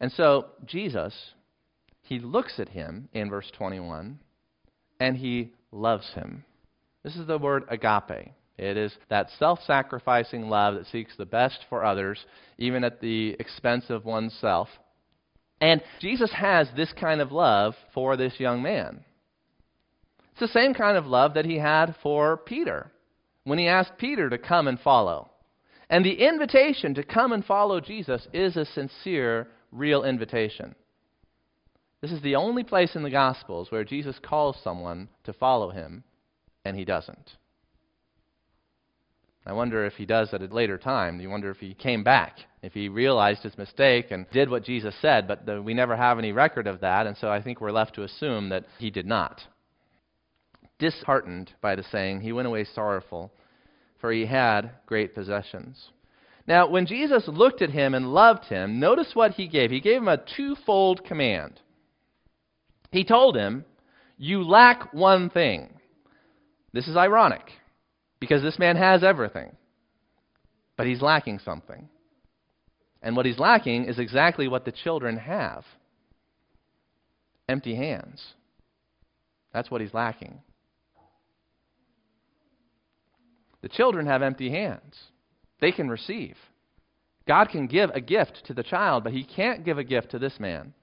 [0.00, 1.14] And so, Jesus,
[2.02, 4.18] he looks at him in verse 21
[5.00, 6.44] and he loves him.
[7.02, 8.32] This is the word agape.
[8.58, 12.24] It is that self sacrificing love that seeks the best for others,
[12.58, 14.68] even at the expense of oneself.
[15.60, 19.04] And Jesus has this kind of love for this young man.
[20.32, 22.90] It's the same kind of love that he had for Peter
[23.44, 25.30] when he asked Peter to come and follow.
[25.90, 30.74] And the invitation to come and follow Jesus is a sincere, real invitation.
[32.00, 36.02] This is the only place in the Gospels where Jesus calls someone to follow him,
[36.64, 37.32] and he doesn't.
[39.44, 41.20] I wonder if he does at a later time.
[41.20, 44.94] You wonder if he came back, if he realized his mistake and did what Jesus
[45.02, 47.72] said, but the, we never have any record of that, and so I think we're
[47.72, 49.42] left to assume that he did not.
[50.82, 53.32] Disheartened by the saying, he went away sorrowful,
[54.00, 55.90] for he had great possessions.
[56.48, 59.70] Now, when Jesus looked at him and loved him, notice what he gave.
[59.70, 61.60] He gave him a twofold command.
[62.90, 63.64] He told him,
[64.18, 65.68] You lack one thing.
[66.72, 67.48] This is ironic
[68.18, 69.54] because this man has everything,
[70.76, 71.88] but he's lacking something.
[73.02, 75.62] And what he's lacking is exactly what the children have
[77.48, 78.20] empty hands.
[79.52, 80.40] That's what he's lacking.
[83.62, 84.98] The children have empty hands.
[85.60, 86.36] They can receive.
[87.26, 90.18] God can give a gift to the child, but he can't give a gift to
[90.18, 90.74] this man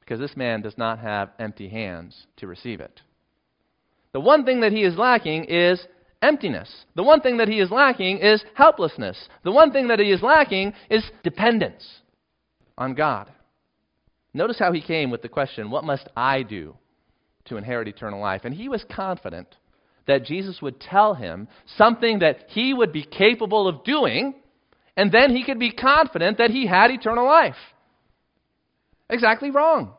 [0.00, 3.00] because this man does not have empty hands to receive it.
[4.12, 5.86] The one thing that he is lacking is
[6.20, 6.84] emptiness.
[6.96, 9.28] The one thing that he is lacking is helplessness.
[9.44, 12.00] The one thing that he is lacking is dependence
[12.76, 13.30] on God.
[14.34, 16.74] Notice how he came with the question, What must I do
[17.44, 18.42] to inherit eternal life?
[18.44, 19.56] And he was confident
[20.06, 24.34] that Jesus would tell him something that he would be capable of doing,
[24.96, 27.56] and then he could be confident that he had eternal life
[29.12, 29.92] exactly wrong.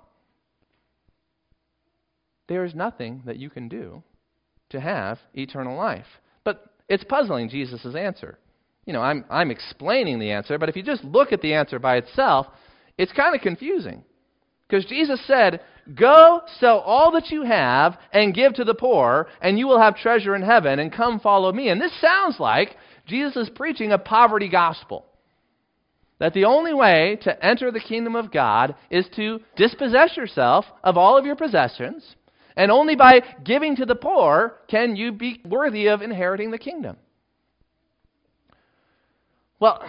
[2.47, 4.03] There is nothing that you can do
[4.71, 6.07] to have eternal life.
[6.43, 8.37] But it's puzzling, Jesus' answer.
[8.85, 11.79] You know, I'm, I'm explaining the answer, but if you just look at the answer
[11.79, 12.47] by itself,
[12.97, 14.03] it's kind of confusing.
[14.67, 15.61] Because Jesus said,
[15.93, 19.97] Go sell all that you have and give to the poor, and you will have
[19.97, 21.69] treasure in heaven, and come follow me.
[21.69, 25.05] And this sounds like Jesus is preaching a poverty gospel
[26.19, 30.95] that the only way to enter the kingdom of God is to dispossess yourself of
[30.97, 32.15] all of your possessions,
[32.55, 36.95] and only by giving to the poor can you be worthy of inheriting the kingdom.
[39.59, 39.83] Well,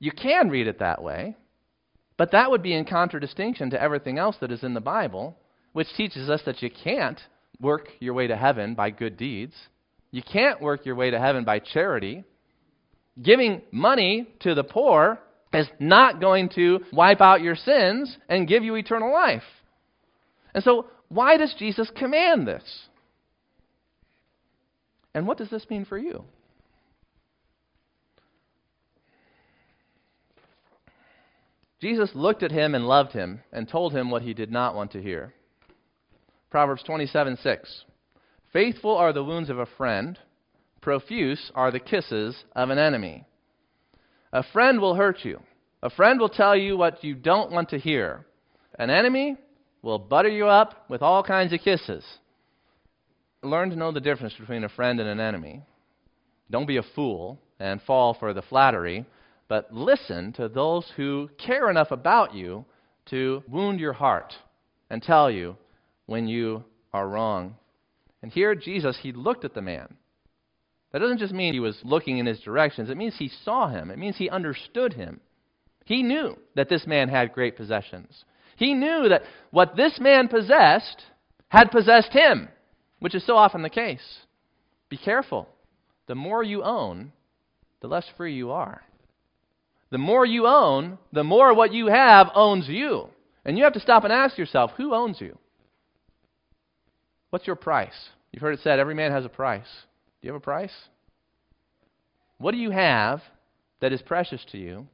[0.00, 1.36] you can read it that way,
[2.20, 5.38] but that would be in contradistinction to everything else that is in the Bible,
[5.72, 7.18] which teaches us that you can't
[7.62, 9.54] work your way to heaven by good deeds.
[10.10, 12.24] You can't work your way to heaven by charity.
[13.22, 15.18] Giving money to the poor
[15.54, 19.42] is not going to wipe out your sins and give you eternal life.
[20.54, 22.64] And so, why does Jesus command this?
[25.14, 26.24] And what does this mean for you?
[31.80, 34.92] Jesus looked at him and loved him and told him what he did not want
[34.92, 35.32] to hear.
[36.50, 37.84] Proverbs 27:6.
[38.52, 40.18] Faithful are the wounds of a friend,
[40.80, 43.24] profuse are the kisses of an enemy.
[44.32, 45.40] A friend will hurt you.
[45.82, 48.26] A friend will tell you what you don't want to hear.
[48.78, 49.36] An enemy
[49.82, 52.04] will butter you up with all kinds of kisses.
[53.42, 55.62] Learn to know the difference between a friend and an enemy.
[56.50, 59.06] Don't be a fool and fall for the flattery,
[59.50, 62.64] but listen to those who care enough about you
[63.06, 64.32] to wound your heart
[64.88, 65.56] and tell you
[66.06, 67.56] when you are wrong.
[68.22, 69.96] And here, Jesus, he looked at the man.
[70.92, 73.90] That doesn't just mean he was looking in his directions, it means he saw him,
[73.90, 75.20] it means he understood him.
[75.84, 78.24] He knew that this man had great possessions.
[78.56, 81.02] He knew that what this man possessed
[81.48, 82.48] had possessed him,
[83.00, 84.18] which is so often the case.
[84.88, 85.48] Be careful.
[86.06, 87.10] The more you own,
[87.80, 88.82] the less free you are.
[89.90, 93.08] The more you own, the more what you have owns you.
[93.44, 95.36] And you have to stop and ask yourself who owns you?
[97.30, 98.10] What's your price?
[98.32, 99.66] You've heard it said every man has a price.
[100.20, 100.72] Do you have a price?
[102.38, 103.20] What do you have
[103.80, 104.86] that is precious to you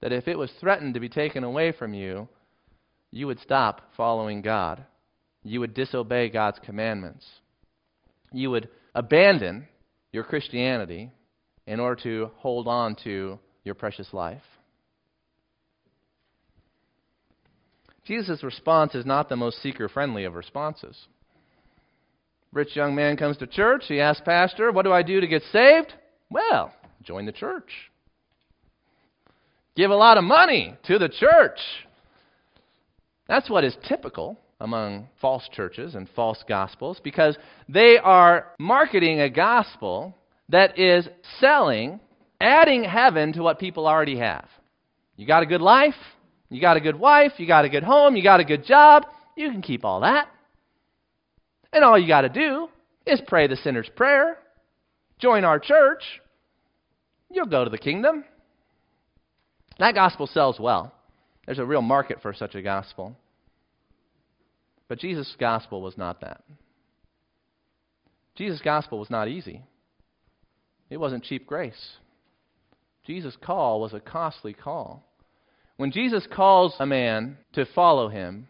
[0.00, 2.28] that if it was threatened to be taken away from you,
[3.10, 4.84] you would stop following God?
[5.42, 7.26] You would disobey God's commandments.
[8.32, 9.66] You would abandon
[10.12, 11.10] your Christianity
[11.66, 14.42] in order to hold on to your precious life.
[18.04, 20.96] Jesus' response is not the most seeker friendly of responses.
[22.52, 23.84] Rich young man comes to church.
[23.88, 25.92] He asks, Pastor, what do I do to get saved?
[26.30, 27.70] Well, join the church.
[29.76, 31.58] Give a lot of money to the church.
[33.28, 37.36] That's what is typical among false churches and false gospels because
[37.68, 40.16] they are marketing a gospel
[40.48, 41.06] that is
[41.38, 42.00] selling,
[42.40, 44.48] adding heaven to what people already have.
[45.16, 45.94] You got a good life,
[46.48, 49.04] you got a good wife, you got a good home, you got a good job,
[49.36, 50.28] you can keep all that.
[51.72, 52.68] And all you got to do
[53.04, 54.38] is pray the sinner's prayer,
[55.18, 56.02] join our church,
[57.30, 58.24] you'll go to the kingdom.
[59.78, 60.92] That gospel sells well.
[61.46, 63.16] There's a real market for such a gospel.
[64.88, 66.42] But Jesus' gospel was not that.
[68.34, 69.62] Jesus' gospel was not easy.
[70.90, 71.96] It wasn't cheap grace.
[73.08, 75.02] Jesus' call was a costly call.
[75.78, 78.48] When Jesus calls a man to follow him,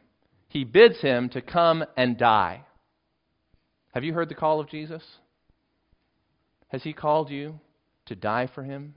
[0.49, 2.65] he bids him to come and die.
[3.95, 5.05] Have you heard the call of Jesus?
[6.69, 7.61] Has he called you
[8.07, 8.97] to die for him?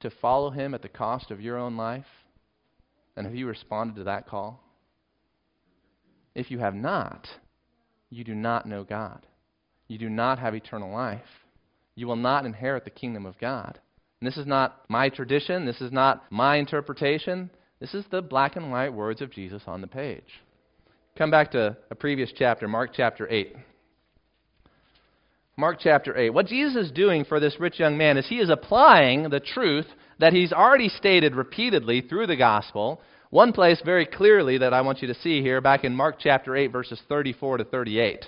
[0.00, 2.06] To follow him at the cost of your own life?
[3.16, 4.64] And have you responded to that call?
[6.34, 7.28] If you have not,
[8.10, 9.28] you do not know God.
[9.86, 11.20] You do not have eternal life.
[11.94, 13.78] You will not inherit the kingdom of God.
[14.22, 15.66] And this is not my tradition.
[15.66, 17.50] This is not my interpretation.
[17.80, 20.22] This is the black and white words of Jesus on the page.
[21.18, 23.56] Come back to a previous chapter, Mark chapter 8.
[25.56, 26.30] Mark chapter 8.
[26.30, 29.86] What Jesus is doing for this rich young man is he is applying the truth
[30.20, 33.00] that he's already stated repeatedly through the gospel.
[33.30, 36.54] One place very clearly that I want you to see here, back in Mark chapter
[36.54, 38.24] 8, verses 34 to 38.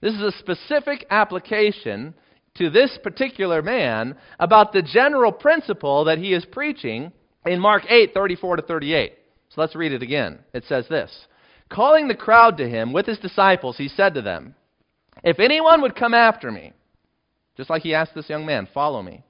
[0.00, 2.14] This is a specific application
[2.56, 7.12] to this particular man about the general principle that he is preaching
[7.44, 9.12] in Mark 8, 34 to 38.
[9.50, 10.38] So let's read it again.
[10.52, 11.26] It says this
[11.68, 14.54] Calling the crowd to him with his disciples, he said to them,
[15.24, 16.72] if anyone would come after me,
[17.56, 19.24] just like he asked this young man, follow me.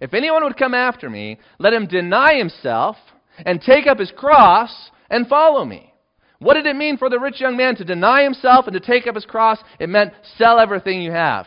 [0.00, 2.96] If anyone would come after me, let him deny himself
[3.38, 5.92] and take up his cross and follow me.
[6.40, 9.06] What did it mean for the rich young man to deny himself and to take
[9.06, 9.58] up his cross?
[9.78, 11.46] It meant sell everything you have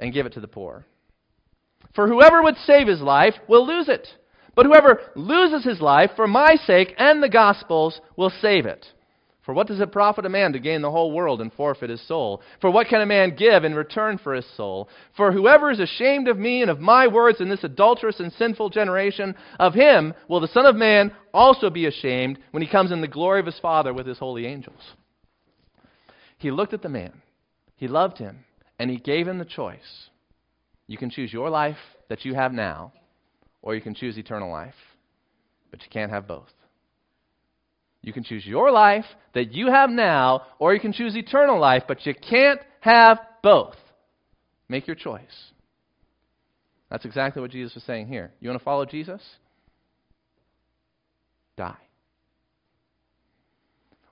[0.00, 0.84] and give it to the poor.
[1.94, 4.08] For whoever would save his life will lose it.
[4.56, 8.84] But whoever loses his life for my sake and the gospel's will save it.
[9.42, 12.06] For what does it profit a man to gain the whole world and forfeit his
[12.06, 12.42] soul?
[12.60, 14.88] For what can a man give in return for his soul?
[15.16, 18.70] For whoever is ashamed of me and of my words in this adulterous and sinful
[18.70, 23.00] generation, of him will the Son of Man also be ashamed when he comes in
[23.00, 24.94] the glory of his Father with his holy angels.
[26.36, 27.22] He looked at the man,
[27.76, 28.44] he loved him,
[28.80, 30.08] and he gave him the choice.
[30.86, 31.76] You can choose your life
[32.08, 32.94] that you have now,
[33.60, 34.74] or you can choose eternal life,
[35.70, 36.48] but you can't have both.
[38.00, 39.04] You can choose your life
[39.34, 43.76] that you have now, or you can choose eternal life, but you can't have both.
[44.70, 45.50] Make your choice.
[46.88, 48.32] That's exactly what Jesus was saying here.
[48.40, 49.20] You want to follow Jesus?
[51.58, 51.76] Die.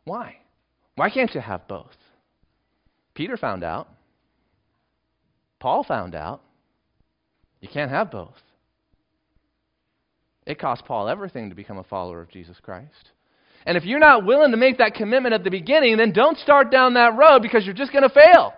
[0.05, 0.37] Why?
[0.95, 1.97] Why can't you have both?
[3.15, 3.89] Peter found out.
[5.61, 6.43] Paul found out.
[7.61, 8.35] You can't have both.
[10.47, 13.11] It cost Paul everything to become a follower of Jesus Christ.
[13.67, 16.71] And if you're not willing to make that commitment at the beginning, then don't start
[16.71, 18.55] down that road because you're just going to fail.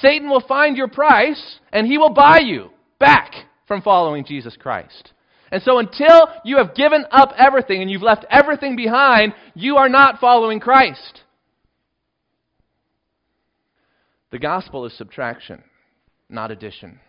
[0.00, 3.32] Satan will find your price and he will buy you back
[3.66, 5.12] from following Jesus Christ.
[5.50, 9.88] And so until you have given up everything and you've left everything behind, you are
[9.88, 11.20] not following Christ.
[14.32, 15.62] The gospel is subtraction,
[16.28, 17.00] not addition.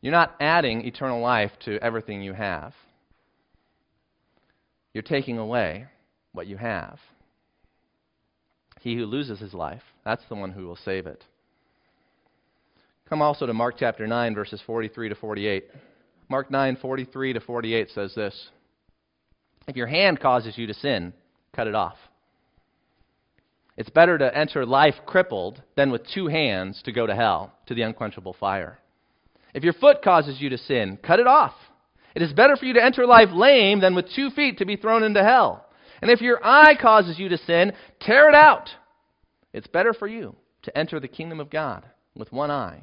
[0.00, 2.72] You're not adding eternal life to everything you have.
[4.94, 5.86] You're taking away
[6.32, 6.98] what you have.
[8.80, 11.24] He who loses his life, that's the one who will save it.
[13.08, 15.64] Come also to Mark chapter 9, verses 43 to 48.
[16.28, 18.48] Mark 9, 43 to 48 says this
[19.66, 21.12] If your hand causes you to sin,
[21.54, 21.96] cut it off.
[23.78, 27.74] It's better to enter life crippled than with two hands to go to hell, to
[27.74, 28.80] the unquenchable fire.
[29.54, 31.54] If your foot causes you to sin, cut it off.
[32.16, 34.74] It is better for you to enter life lame than with two feet to be
[34.74, 35.64] thrown into hell.
[36.02, 38.68] And if your eye causes you to sin, tear it out.
[39.52, 42.82] It's better for you to enter the kingdom of God with one eye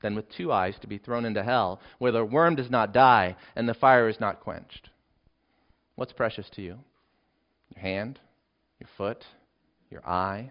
[0.00, 3.34] than with two eyes to be thrown into hell, where the worm does not die
[3.56, 4.90] and the fire is not quenched.
[5.96, 6.78] What's precious to you?
[7.74, 8.20] Your hand,
[8.78, 9.24] your foot,
[9.90, 10.50] your eye,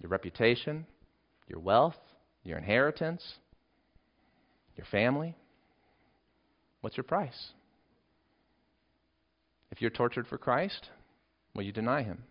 [0.00, 0.86] your reputation,
[1.48, 1.96] your wealth,
[2.44, 3.22] your inheritance,
[4.76, 5.34] your family?
[6.80, 7.50] What's your price?
[9.70, 10.88] If you're tortured for Christ,
[11.54, 12.22] will you deny him?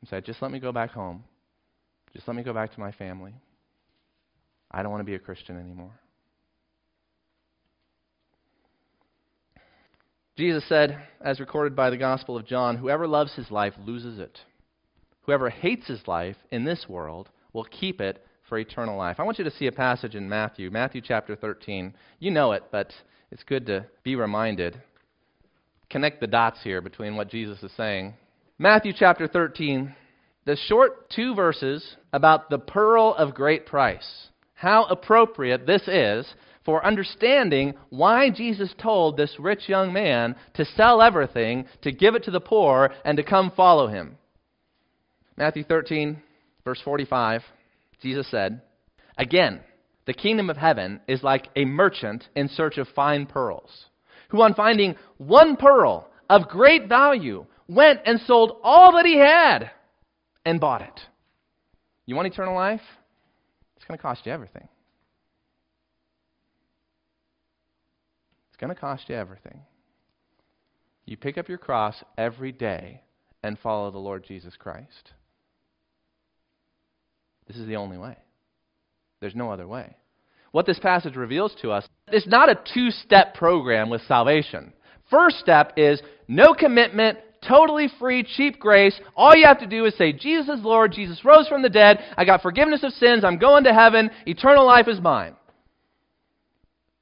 [0.00, 1.24] And say, just let me go back home.
[2.14, 3.34] Just let me go back to my family.
[4.70, 5.92] I don't want to be a Christian anymore.
[10.36, 14.38] Jesus said, as recorded by the Gospel of John, whoever loves his life loses it.
[15.28, 19.20] Whoever hates his life in this world will keep it for eternal life.
[19.20, 21.92] I want you to see a passage in Matthew, Matthew chapter 13.
[22.18, 22.94] You know it, but
[23.30, 24.80] it's good to be reminded.
[25.90, 28.14] Connect the dots here between what Jesus is saying.
[28.58, 29.94] Matthew chapter 13,
[30.46, 36.26] the short two verses about the pearl of great price how appropriate this is
[36.64, 42.24] for understanding why Jesus told this rich young man to sell everything, to give it
[42.24, 44.16] to the poor, and to come follow him.
[45.38, 46.20] Matthew 13,
[46.64, 47.42] verse 45,
[48.02, 48.60] Jesus said,
[49.16, 49.60] Again,
[50.04, 53.86] the kingdom of heaven is like a merchant in search of fine pearls,
[54.30, 59.70] who, on finding one pearl of great value, went and sold all that he had
[60.44, 61.00] and bought it.
[62.04, 62.80] You want eternal life?
[63.76, 64.66] It's going to cost you everything.
[68.48, 69.60] It's going to cost you everything.
[71.04, 73.02] You pick up your cross every day
[73.44, 75.12] and follow the Lord Jesus Christ.
[77.48, 78.16] This is the only way.
[79.20, 79.96] There's no other way.
[80.52, 84.72] What this passage reveals to us is not a two step program with salvation.
[85.10, 88.98] First step is no commitment, totally free, cheap grace.
[89.16, 91.98] All you have to do is say, Jesus is Lord, Jesus rose from the dead,
[92.16, 95.34] I got forgiveness of sins, I'm going to heaven, eternal life is mine.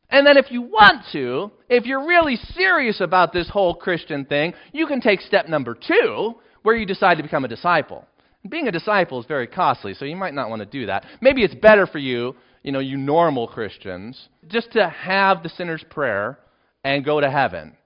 [0.08, 4.54] And then if you want to, if you're really serious about this whole Christian thing,
[4.72, 8.06] you can take step number two, where you decide to become a disciple.
[8.48, 11.04] Being a disciple is very costly, so you might not want to do that.
[11.20, 15.84] Maybe it's better for you, you know, you normal Christians, just to have the sinner's
[15.90, 16.38] prayer
[16.84, 17.76] and go to heaven.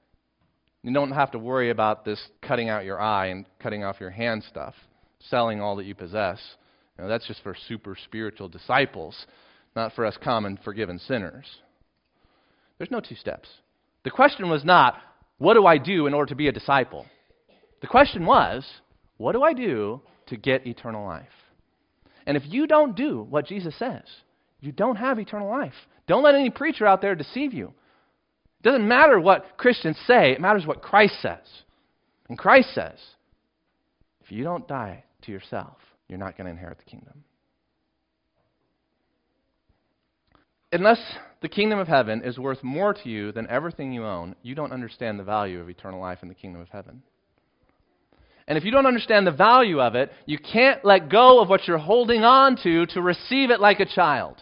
[0.82, 4.10] You don't have to worry about this cutting out your eye and cutting off your
[4.10, 4.74] hand stuff,
[5.28, 6.40] selling all that you possess.
[6.96, 9.26] You know, that's just for super spiritual disciples,
[9.76, 11.44] not for us common forgiven sinners.
[12.78, 13.48] There's no two steps.
[14.04, 14.96] The question was not,
[15.36, 17.06] what do I do in order to be a disciple?
[17.82, 18.66] The question was,
[19.18, 20.00] what do I do
[20.30, 21.26] to get eternal life?
[22.26, 24.02] And if you don't do what Jesus says,
[24.60, 25.74] you don't have eternal life.
[26.06, 27.68] Don't let any preacher out there deceive you.
[27.68, 31.46] It doesn't matter what Christians say, it matters what Christ says.
[32.28, 32.98] And Christ says,
[34.22, 35.76] if you don't die to yourself,
[36.08, 37.24] you're not going to inherit the kingdom.
[40.72, 41.00] Unless
[41.42, 44.72] the kingdom of heaven is worth more to you than everything you own, you don't
[44.72, 47.02] understand the value of eternal life in the kingdom of heaven.
[48.50, 51.68] And if you don't understand the value of it, you can't let go of what
[51.68, 54.38] you're holding on to to receive it like a child.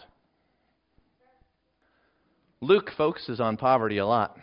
[2.59, 4.35] Luke focuses on poverty a lot.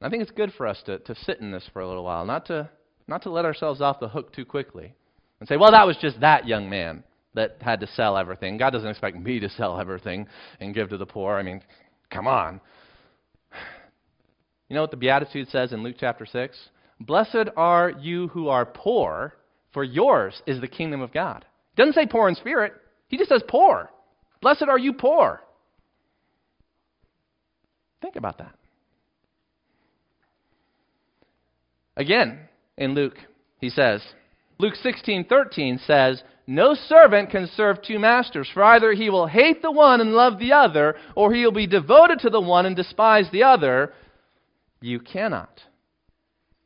[0.00, 2.24] I think it's good for us to, to sit in this for a little while,
[2.24, 2.70] not to,
[3.08, 4.94] not to let ourselves off the hook too quickly
[5.40, 7.02] and say, well, that was just that young man
[7.34, 8.58] that had to sell everything.
[8.58, 10.28] God doesn't expect me to sell everything
[10.60, 11.34] and give to the poor.
[11.34, 11.62] I mean,
[12.12, 12.60] come on.
[14.68, 16.56] You know what the Beatitude says in Luke chapter 6?
[17.00, 19.34] Blessed are you who are poor,
[19.72, 21.44] for yours is the kingdom of God.
[21.76, 22.74] Doesn't say poor in spirit,
[23.08, 23.90] he just says poor.
[24.40, 25.42] Blessed are you poor.
[28.00, 28.54] Think about that.
[31.96, 32.40] Again,
[32.76, 33.16] in Luke,
[33.58, 34.02] he says,
[34.58, 39.70] Luke 16:13 says, "No servant can serve two masters, for either he will hate the
[39.70, 43.30] one and love the other, or he will be devoted to the one and despise
[43.30, 43.92] the other.
[44.80, 45.64] You cannot."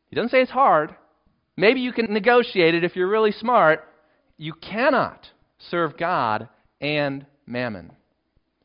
[0.08, 0.94] He doesn't say it's hard.
[1.56, 3.84] Maybe you can negotiate it if you're really smart.
[4.36, 5.26] You cannot
[5.70, 6.48] serve God
[6.80, 7.92] and mammon.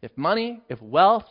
[0.02, 1.26] If money, if wealth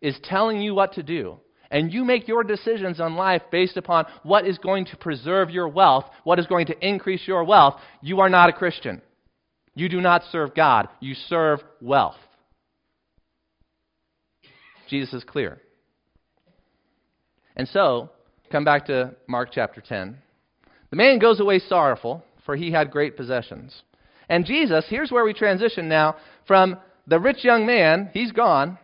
[0.00, 1.38] is telling you what to do,
[1.70, 5.68] and you make your decisions on life based upon what is going to preserve your
[5.68, 9.02] wealth, what is going to increase your wealth, you are not a Christian.
[9.74, 12.16] You do not serve God, you serve wealth.
[14.88, 15.60] Jesus is clear.
[17.56, 18.10] And so,
[18.50, 20.16] come back to Mark chapter 10.
[20.90, 23.82] The man goes away sorrowful, for he had great possessions.
[24.28, 26.16] And Jesus, here's where we transition now
[26.46, 26.76] from
[27.06, 28.78] the rich young man, he's gone,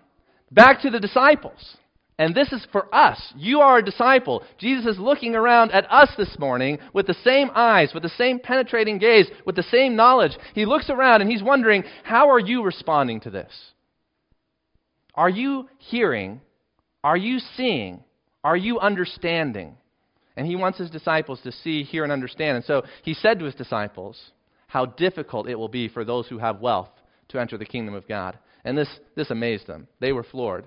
[0.51, 1.77] back to the disciples.
[2.19, 3.33] And this is for us.
[3.37, 4.45] You are a disciple.
[4.59, 8.39] Jesus is looking around at us this morning with the same eyes, with the same
[8.39, 10.37] penetrating gaze, with the same knowledge.
[10.55, 13.51] He looks around and he's wondering, how are you responding to this?
[15.15, 16.41] Are you hearing?
[17.03, 18.05] Are you seeing?
[18.45, 19.77] Are you understanding?
[20.37, 22.57] And he wants his disciples to see, hear, and understand.
[22.57, 24.33] And so he said to his disciples
[24.67, 26.91] how difficult it will be for those who have wealth
[27.29, 28.39] to enter the kingdom of God.
[28.65, 29.89] And this, this amazed them.
[30.01, 30.67] They were floored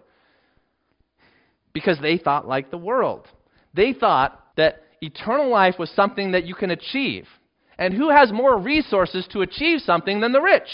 [1.74, 3.28] because they thought like the world.
[3.74, 7.28] They thought that eternal life was something that you can achieve.
[7.78, 10.70] And who has more resources to achieve something than the rich?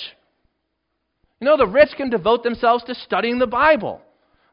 [1.40, 4.02] You know, the rich can devote themselves to studying the Bible.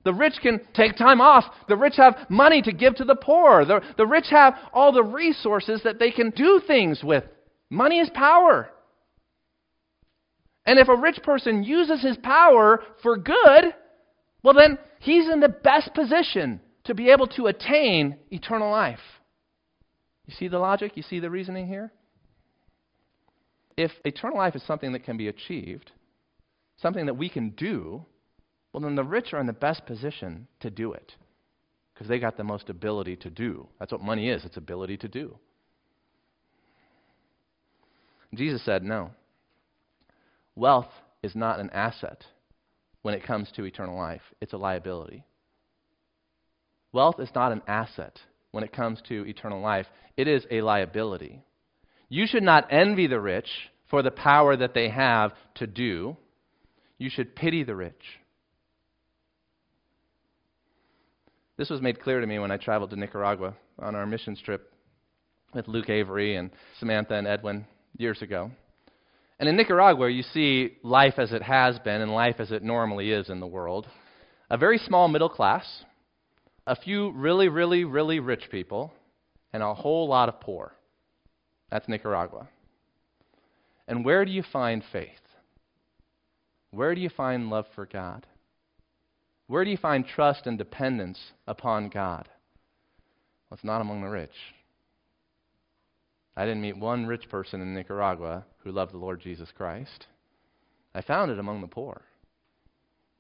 [0.08, 1.44] The rich can take time off.
[1.68, 3.66] The rich have money to give to the poor.
[3.66, 7.24] The, the rich have all the resources that they can do things with.
[7.68, 8.70] Money is power.
[10.64, 13.74] And if a rich person uses his power for good,
[14.42, 18.98] well, then he's in the best position to be able to attain eternal life.
[20.24, 20.92] You see the logic?
[20.94, 21.92] You see the reasoning here?
[23.76, 25.92] If eternal life is something that can be achieved,
[26.78, 28.06] something that we can do,
[28.72, 31.14] well, then the rich are in the best position to do it
[31.92, 33.66] because they got the most ability to do.
[33.78, 35.36] That's what money is it's ability to do.
[38.34, 39.10] Jesus said, no.
[40.54, 40.90] Wealth
[41.22, 42.24] is not an asset
[43.02, 45.24] when it comes to eternal life, it's a liability.
[46.92, 48.18] Wealth is not an asset
[48.50, 51.42] when it comes to eternal life, it is a liability.
[52.08, 53.48] You should not envy the rich
[53.88, 56.16] for the power that they have to do,
[56.98, 58.02] you should pity the rich.
[61.58, 64.72] This was made clear to me when I traveled to Nicaragua on our missions trip
[65.52, 68.52] with Luke Avery and Samantha and Edwin years ago.
[69.40, 73.10] And in Nicaragua, you see life as it has been and life as it normally
[73.10, 73.88] is in the world.
[74.50, 75.64] A very small middle class,
[76.64, 78.92] a few really, really, really rich people,
[79.52, 80.72] and a whole lot of poor.
[81.70, 82.48] That's Nicaragua.
[83.88, 85.10] And where do you find faith?
[86.70, 88.26] Where do you find love for God?
[89.48, 92.28] Where do you find trust and dependence upon God?
[93.50, 94.30] Well, it's not among the rich.
[96.36, 100.06] I didn't meet one rich person in Nicaragua who loved the Lord Jesus Christ.
[100.94, 102.02] I found it among the poor.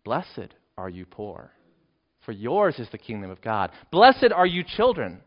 [0.04, 1.50] Blessed are you poor,
[2.24, 3.70] for yours is the kingdom of God.
[3.90, 5.20] Blessed are you children,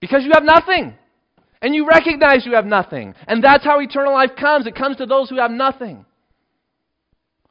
[0.00, 0.94] because you have nothing.
[1.62, 3.14] And you recognize you have nothing.
[3.26, 4.66] And that's how eternal life comes.
[4.66, 6.04] It comes to those who have nothing,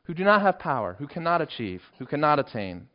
[0.06, 2.88] who do not have power, who cannot achieve, who cannot attain.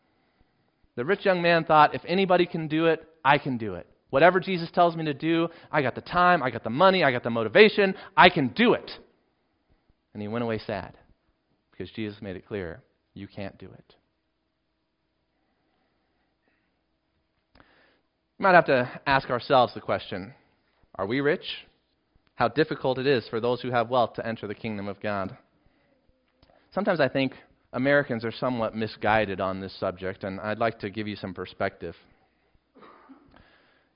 [0.96, 3.86] The rich young man thought, if anybody can do it, I can do it.
[4.10, 7.12] Whatever Jesus tells me to do, I got the time, I got the money, I
[7.12, 8.90] got the motivation, I can do it.
[10.12, 10.96] And he went away sad
[11.70, 12.82] because Jesus made it clear
[13.14, 13.94] you can't do it.
[18.38, 20.34] We might have to ask ourselves the question
[20.96, 21.44] are we rich?
[22.34, 25.36] How difficult it is for those who have wealth to enter the kingdom of God.
[26.72, 27.32] Sometimes I think
[27.72, 31.94] Americans are somewhat misguided on this subject, and I'd like to give you some perspective.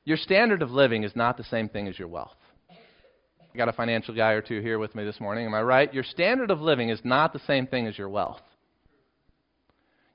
[0.05, 2.37] Your standard of living is not the same thing as your wealth.
[2.71, 5.47] I got a financial guy or two here with me this morning.
[5.47, 5.93] Am I right?
[5.95, 8.41] Your standard of living is not the same thing as your wealth.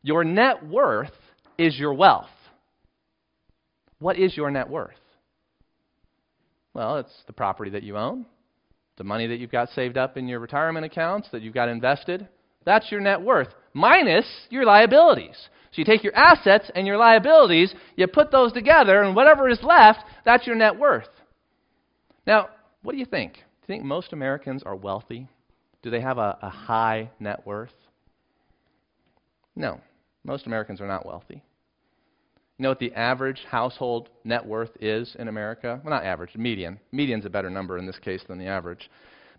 [0.01, 1.13] Your net worth
[1.57, 2.29] is your wealth.
[3.99, 4.95] What is your net worth?
[6.73, 8.25] Well, it's the property that you own,
[8.97, 12.27] the money that you've got saved up in your retirement accounts, that you've got invested.
[12.69, 15.35] That's your net worth, minus your liabilities.
[15.71, 19.57] So you take your assets and your liabilities, you put those together, and whatever is
[19.63, 21.09] left, that's your net worth.
[22.27, 22.49] Now,
[22.83, 23.33] what do you think?
[23.33, 25.27] Do you think most Americans are wealthy?
[25.81, 27.73] Do they have a, a high net worth?
[29.55, 29.81] No.
[30.23, 31.41] Most Americans are not wealthy.
[32.59, 35.81] You know what the average household net worth is in America?
[35.83, 36.79] Well, not average, median.
[36.91, 38.91] Median's a better number in this case than the average.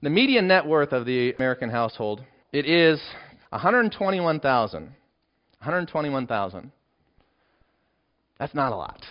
[0.02, 3.00] The median net worth of the American household, it is
[3.50, 4.82] 121,000.
[4.82, 6.72] 121,000.
[8.38, 9.04] That's not a lot.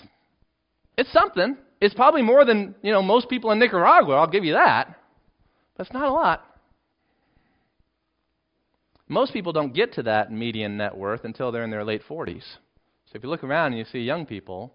[0.97, 1.57] It's something.
[1.79, 4.95] It's probably more than, you know, most people in Nicaragua, I'll give you that.
[5.77, 6.45] That's not a lot.
[9.07, 12.43] Most people don't get to that median net worth until they're in their late 40s.
[12.43, 14.73] So if you look around and you see young people,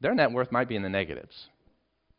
[0.00, 1.46] their net worth might be in the negatives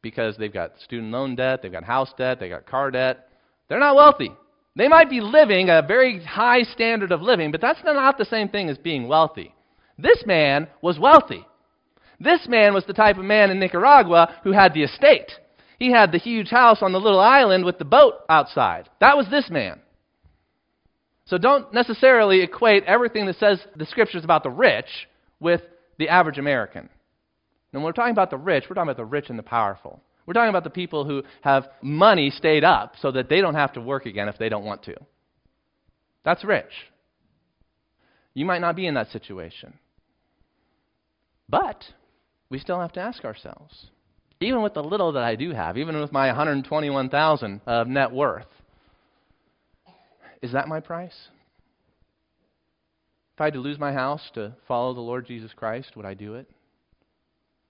[0.02, 3.30] because they've got student loan debt, they've got house debt, they've got car debt.
[3.68, 4.32] They're not wealthy.
[4.76, 8.50] They might be living a very high standard of living, but that's not the same
[8.50, 9.56] thing as being wealthy.
[9.98, 11.46] This man was wealthy.
[12.20, 15.32] This man was the type of man in Nicaragua who had the estate.
[15.80, 18.90] He had the huge house on the little island with the boat outside.
[19.00, 19.80] That was this man.
[21.26, 25.08] So don't necessarily equate everything that says the scriptures about the rich
[25.40, 25.62] with
[25.98, 26.90] the average American.
[27.74, 30.02] And when we're talking about the rich, we're talking about the rich and the powerful.
[30.26, 33.74] We're talking about the people who have money stayed up so that they don't have
[33.74, 34.96] to work again if they don't want to.
[36.24, 36.72] That's rich.
[38.34, 39.74] You might not be in that situation.
[41.48, 41.84] But
[42.50, 43.88] we still have to ask ourselves,
[44.42, 48.48] even with the little that I do have, even with my 121,000 of net worth,
[50.42, 51.16] is that my price?
[53.36, 56.14] If I had to lose my house to follow the Lord Jesus Christ, would I
[56.14, 56.50] do it?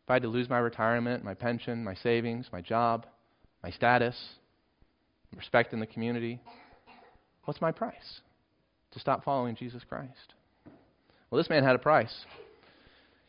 [0.06, 3.08] If I had to lose my retirement, my pension, my savings, my job,
[3.64, 4.16] my status,
[5.36, 6.40] respect in the community,
[7.46, 8.22] what's my price
[8.92, 10.36] to stop following Jesus Christ?
[11.32, 12.14] Well, this man had a price.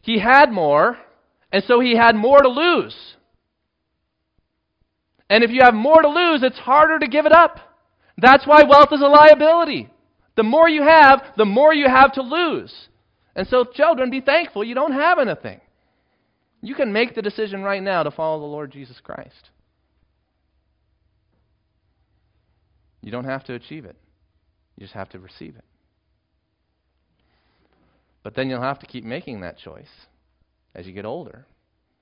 [0.03, 0.99] He had more,
[1.51, 3.17] and so he had more to lose.
[5.31, 7.59] And if you have more to lose, it's harder to give it up.
[8.19, 9.89] That's why wealth is a liability.
[10.37, 12.73] The more you have, the more you have to lose.
[13.35, 15.63] And so, children, be thankful you don't have anything.
[16.63, 19.51] You can make the decision right now to follow the Lord Jesus Christ.
[23.03, 23.97] You don't have to achieve it,
[24.77, 25.65] you just have to receive it.
[28.23, 29.87] But then you'll have to keep making that choice
[30.75, 31.47] as you get older.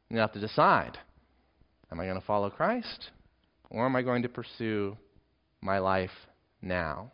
[0.09, 0.97] You'll have to decide
[1.93, 3.11] am I going to follow Christ
[3.69, 4.97] or am I going to pursue
[5.61, 6.11] my life
[6.63, 7.13] now?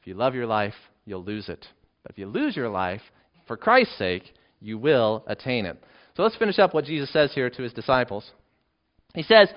[0.00, 0.74] If you love your life,
[1.04, 1.66] you'll lose it.
[2.02, 3.02] But if you lose your life,
[3.46, 5.82] for Christ's sake, you will attain it.
[6.18, 8.32] So let's finish up what Jesus says here to his disciples.
[9.14, 9.50] He says,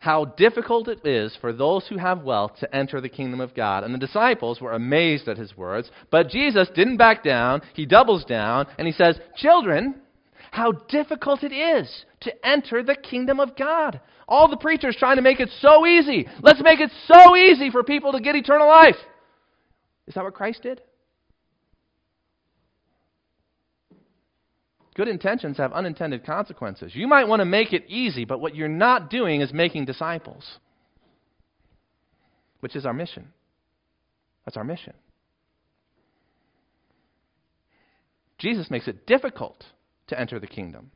[0.00, 3.84] How difficult it is for those who have wealth to enter the kingdom of God.
[3.84, 5.92] And the disciples were amazed at his words.
[6.10, 7.62] But Jesus didn't back down.
[7.74, 9.94] He doubles down and he says, Children,
[10.50, 14.00] how difficult it is to enter the kingdom of God.
[14.26, 16.26] All the preachers trying to make it so easy.
[16.40, 18.96] Let's make it so easy for people to get eternal life.
[20.08, 20.80] Is that what Christ did?
[24.94, 26.94] Good intentions have unintended consequences.
[26.94, 30.58] You might want to make it easy, but what you're not doing is making disciples,
[32.60, 33.28] which is our mission.
[34.44, 34.92] That's our mission.
[38.38, 39.64] Jesus makes it difficult
[40.08, 40.90] to enter the kingdom.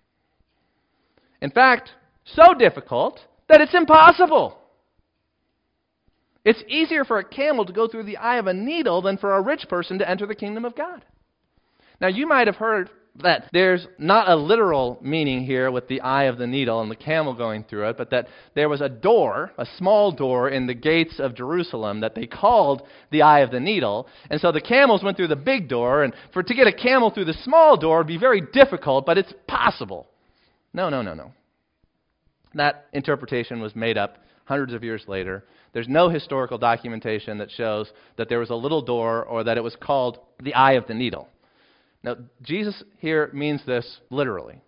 [1.40, 1.90] In fact,
[2.24, 4.58] so difficult that it's impossible.
[6.44, 9.34] It's easier for a camel to go through the eye of a needle than for
[9.34, 11.04] a rich person to enter the kingdom of God.
[12.00, 12.90] Now, you might have heard
[13.22, 16.96] that there's not a literal meaning here with the eye of the needle and the
[16.96, 20.74] camel going through it, but that there was a door, a small door in the
[20.74, 24.06] gates of Jerusalem that they called the eye of the needle.
[24.30, 27.10] And so the camels went through the big door, and for to get a camel
[27.10, 30.08] through the small door would be very difficult, but it's possible.
[30.72, 31.32] No, no, no, no.
[32.54, 35.44] That interpretation was made up hundreds of years later.
[35.72, 39.62] There's no historical documentation that shows that there was a little door or that it
[39.62, 41.28] was called the eye of the needle.
[42.06, 44.60] Now, Jesus here means this literally.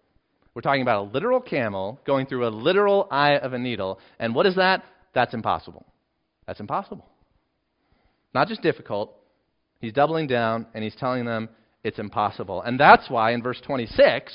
[0.55, 4.01] We're talking about a literal camel going through a literal eye of a needle.
[4.19, 4.83] And what is that?
[5.15, 5.87] That's impossible.
[6.49, 7.07] That's impossible.
[8.35, 9.15] Not just difficult.
[9.81, 11.49] He's doubling down and he's telling them
[11.85, 12.63] it's impossible.
[12.63, 14.33] And that's why in verse 26,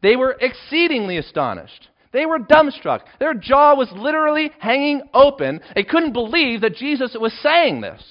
[0.00, 1.90] they were exceedingly astonished.
[2.14, 3.00] They were dumbstruck.
[3.18, 5.60] Their jaw was literally hanging open.
[5.74, 8.02] They couldn't believe that Jesus was saying this.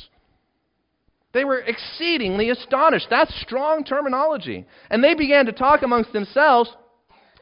[1.35, 3.07] They were exceedingly astonished.
[3.09, 4.65] That's strong terminology.
[4.89, 6.73] And they began to talk amongst themselves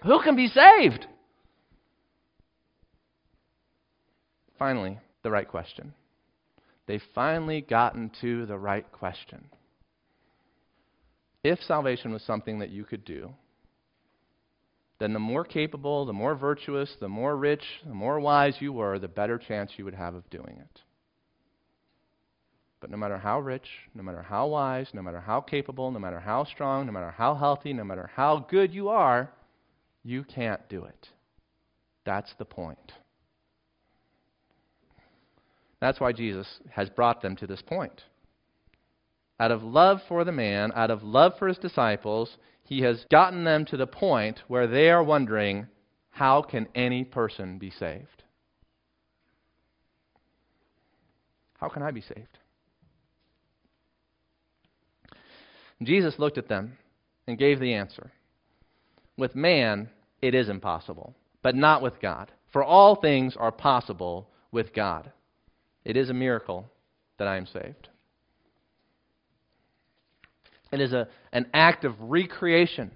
[0.02, 1.06] who can be saved?
[4.58, 5.94] Finally, the right question.
[6.88, 9.46] They've finally gotten to the right question.
[11.44, 13.30] If salvation was something that you could do,
[14.98, 18.98] then the more capable, the more virtuous, the more rich, the more wise you were,
[18.98, 20.82] the better chance you would have of doing it.
[22.84, 26.20] But no matter how rich, no matter how wise, no matter how capable, no matter
[26.20, 29.32] how strong, no matter how healthy, no matter how good you are,
[30.04, 31.08] you can't do it.
[32.04, 32.92] That's the point.
[35.80, 38.04] That's why Jesus has brought them to this point.
[39.40, 43.46] Out of love for the man, out of love for his disciples, he has gotten
[43.46, 45.68] them to the point where they are wondering
[46.10, 48.24] how can any person be saved?
[51.54, 52.40] How can I be saved?
[55.86, 56.78] Jesus looked at them
[57.28, 58.12] and gave the answer.
[59.18, 59.90] With man,
[60.22, 62.32] it is impossible, but not with God.
[62.52, 65.12] For all things are possible with God.
[65.86, 66.70] It is a miracle
[67.18, 67.90] that I am saved.
[70.72, 72.92] It is a, an act of recreation.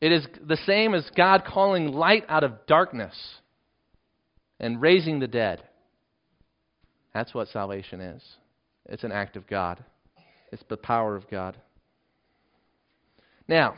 [0.00, 3.14] It is the same as God calling light out of darkness
[4.60, 5.62] and raising the dead.
[7.12, 8.22] That's what salvation is.
[8.86, 9.82] It's an act of God,
[10.52, 11.56] it's the power of God.
[13.48, 13.74] Now,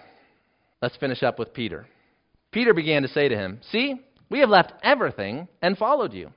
[0.81, 1.87] let's finish up with Peter.
[2.53, 3.97] Peter began to say to him, See,
[4.31, 6.31] we have left everything and followed you.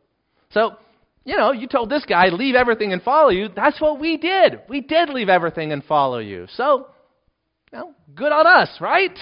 [0.52, 0.76] So,
[1.24, 3.50] you know, you told this guy, leave everything and follow you.
[3.56, 4.62] That's what we did.
[4.68, 6.48] We did leave everything and follow you.
[6.56, 6.88] So,
[7.72, 9.18] you know, good on us, right?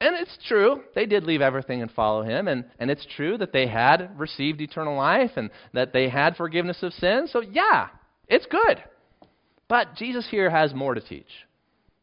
[0.00, 2.48] And it's true, they did leave everything and follow him.
[2.48, 6.82] And, and it's true that they had received eternal life and that they had forgiveness
[6.82, 7.30] of sins.
[7.32, 7.88] So, yeah,
[8.28, 8.82] it's good.
[9.74, 11.26] But Jesus here has more to teach.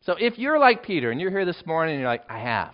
[0.01, 2.73] So, if you're like Peter and you're here this morning and you're like, I have,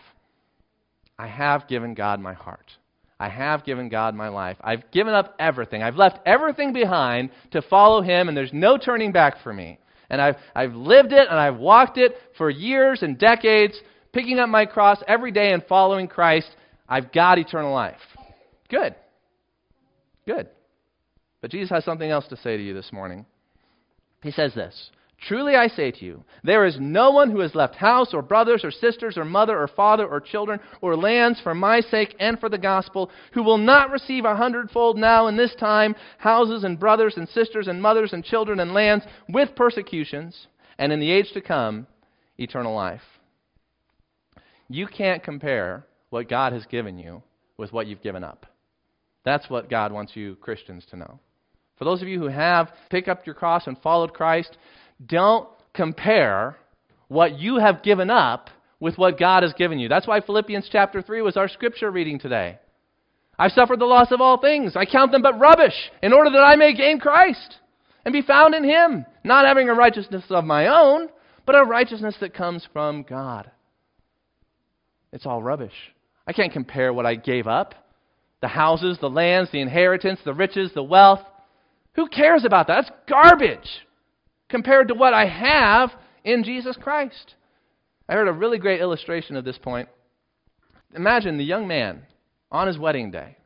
[1.20, 2.72] I have given God my heart.
[3.20, 4.58] I have given God my life.
[4.60, 5.84] I've given up everything.
[5.84, 9.78] I've left everything behind to follow Him, and there's no turning back for me.
[10.10, 13.80] And I've, I've lived it and I've walked it for years and decades,
[14.14, 16.50] picking up my cross every day and following Christ.
[16.90, 18.02] I've got eternal life.
[18.68, 18.96] Good.
[20.26, 20.48] Good.
[21.42, 23.28] But Jesus has something else to say to you this morning.
[24.24, 27.76] He says this Truly I say to you, there is no one who has left
[27.76, 31.82] house or brothers or sisters or mother or father or children or lands for my
[31.82, 35.96] sake and for the gospel who will not receive a hundredfold now in this time
[36.20, 40.48] houses and brothers and sisters and mothers and children and lands with persecutions
[40.78, 41.88] and in the age to come
[42.38, 43.02] eternal life.
[44.70, 47.24] You can't compare what God has given you
[47.58, 48.46] with what you've given up.
[49.26, 51.20] That's what God wants you Christians to know.
[51.78, 54.58] For those of you who have picked up your cross and followed Christ,
[55.06, 56.58] don't compare
[57.08, 58.50] what you have given up
[58.80, 59.88] with what God has given you.
[59.88, 62.60] That's why Philippians chapter 3 was our scripture reading today.
[63.40, 64.76] I've suffered the loss of all things.
[64.76, 67.58] I count them but rubbish in order that I may gain Christ
[68.04, 71.10] and be found in Him, not having a righteousness of my own,
[71.46, 73.52] but a righteousness that comes from God.
[75.12, 75.74] It's all rubbish.
[76.26, 77.76] I can't compare what I gave up
[78.40, 81.22] the houses, the lands, the inheritance, the riches, the wealth.
[81.98, 82.86] Who cares about that?
[82.86, 83.86] That's garbage
[84.50, 85.92] compared to what I have
[86.24, 87.36] in Jesus Christ.
[88.08, 89.90] I heard a really great illustration of this point.
[90.96, 92.04] Imagine the young man
[92.52, 93.38] on his wedding day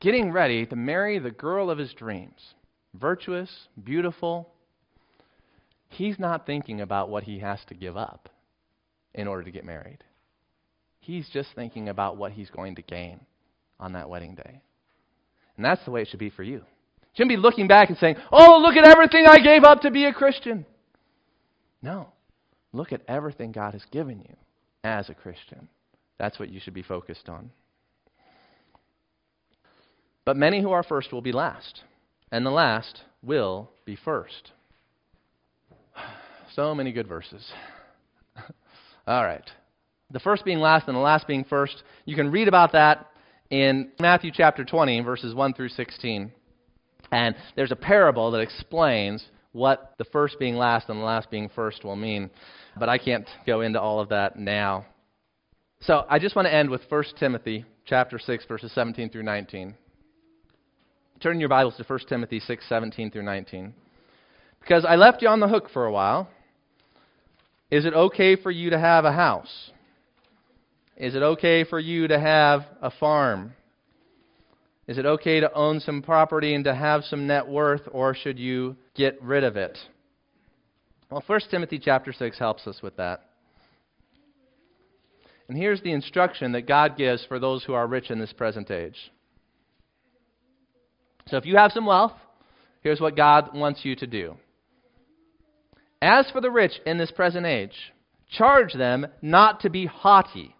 [0.00, 2.54] getting ready to marry the girl of his dreams.
[2.94, 4.52] Virtuous, beautiful.
[5.88, 8.28] He's not thinking about what he has to give up
[9.14, 10.02] in order to get married.
[10.98, 13.20] He's just thinking about what he's going to gain
[13.78, 14.60] on that wedding day.
[15.56, 16.62] And that's the way it should be for you.
[17.14, 20.04] Shouldn't be looking back and saying, Oh, look at everything I gave up to be
[20.04, 20.64] a Christian.
[21.82, 22.08] No.
[22.72, 24.34] Look at everything God has given you
[24.82, 25.68] as a Christian.
[26.18, 27.50] That's what you should be focused on.
[30.24, 31.82] But many who are first will be last,
[32.30, 34.52] and the last will be first.
[36.54, 37.50] So many good verses.
[39.06, 39.50] All right.
[40.10, 41.82] The first being last and the last being first.
[42.04, 43.06] You can read about that
[43.48, 46.30] in Matthew chapter 20, verses 1 through 16.
[47.12, 51.50] And there's a parable that explains what the first being last and the last being
[51.54, 52.30] first will mean.
[52.76, 54.86] But I can't go into all of that now.
[55.80, 59.74] So I just want to end with 1 Timothy chapter 6 verses 17 through 19.
[61.22, 63.74] Turn your Bibles to 1 Timothy 6 17 through 19.
[64.60, 66.28] Because I left you on the hook for a while.
[67.70, 69.70] Is it okay for you to have a house?
[70.96, 73.54] Is it okay for you to have a farm?
[74.88, 78.38] Is it okay to own some property and to have some net worth, or should
[78.38, 79.78] you get rid of it?
[81.10, 83.22] Well, 1 Timothy chapter 6 helps us with that.
[85.48, 88.70] And here's the instruction that God gives for those who are rich in this present
[88.70, 88.96] age.
[91.28, 92.14] So if you have some wealth,
[92.80, 94.36] here's what God wants you to do.
[96.00, 97.76] As for the rich in this present age,
[98.30, 100.56] charge them not to be haughty,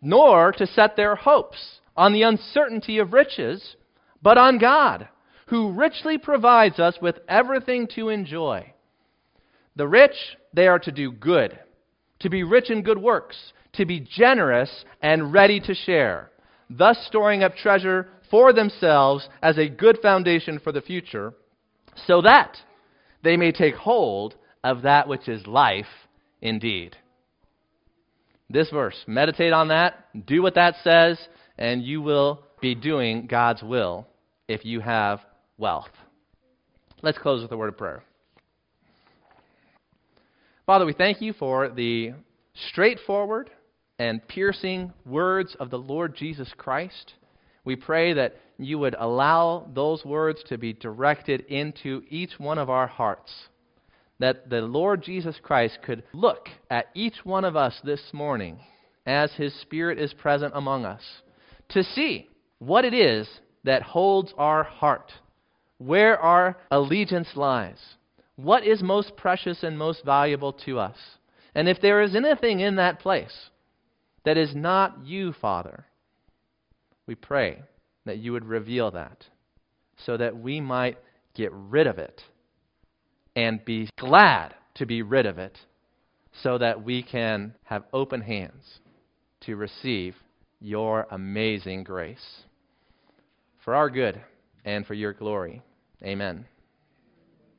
[0.00, 3.74] nor to set their hopes on the uncertainty of riches,
[4.22, 5.08] but on God,
[5.48, 8.72] who richly provides us with everything to enjoy.
[9.74, 10.14] The rich,
[10.54, 11.58] they are to do good,
[12.20, 16.30] to be rich in good works, to be generous and ready to share,
[16.70, 21.34] thus storing up treasure for themselves as a good foundation for the future,
[22.06, 22.56] so that
[23.24, 25.86] they may take hold of that which is life
[26.40, 26.96] indeed.
[28.48, 31.18] This verse, meditate on that, do what that says,
[31.58, 34.06] and you will be doing God's will
[34.46, 35.20] if you have
[35.58, 35.90] wealth.
[37.02, 38.02] Let's close with a word of prayer.
[40.66, 42.12] Father, we thank you for the
[42.70, 43.50] straightforward
[43.98, 47.14] and piercing words of the Lord Jesus Christ.
[47.64, 52.70] We pray that you would allow those words to be directed into each one of
[52.70, 53.32] our hearts.
[54.20, 58.58] That the Lord Jesus Christ could look at each one of us this morning
[59.06, 61.02] as his Spirit is present among us
[61.70, 63.28] to see what it is
[63.64, 65.12] that holds our heart,
[65.78, 67.78] where our allegiance lies,
[68.36, 70.96] what is most precious and most valuable to us.
[71.54, 73.50] And if there is anything in that place
[74.24, 75.86] that is not you, Father,
[77.06, 77.62] we pray
[78.06, 79.24] that you would reveal that
[80.04, 80.98] so that we might
[81.34, 82.22] get rid of it
[83.34, 85.58] and be glad to be rid of it
[86.42, 88.80] so that we can have open hands
[89.40, 90.14] to receive
[90.60, 92.42] your amazing grace.
[93.64, 94.20] For our good
[94.64, 95.62] and for your glory.
[96.02, 96.46] Amen.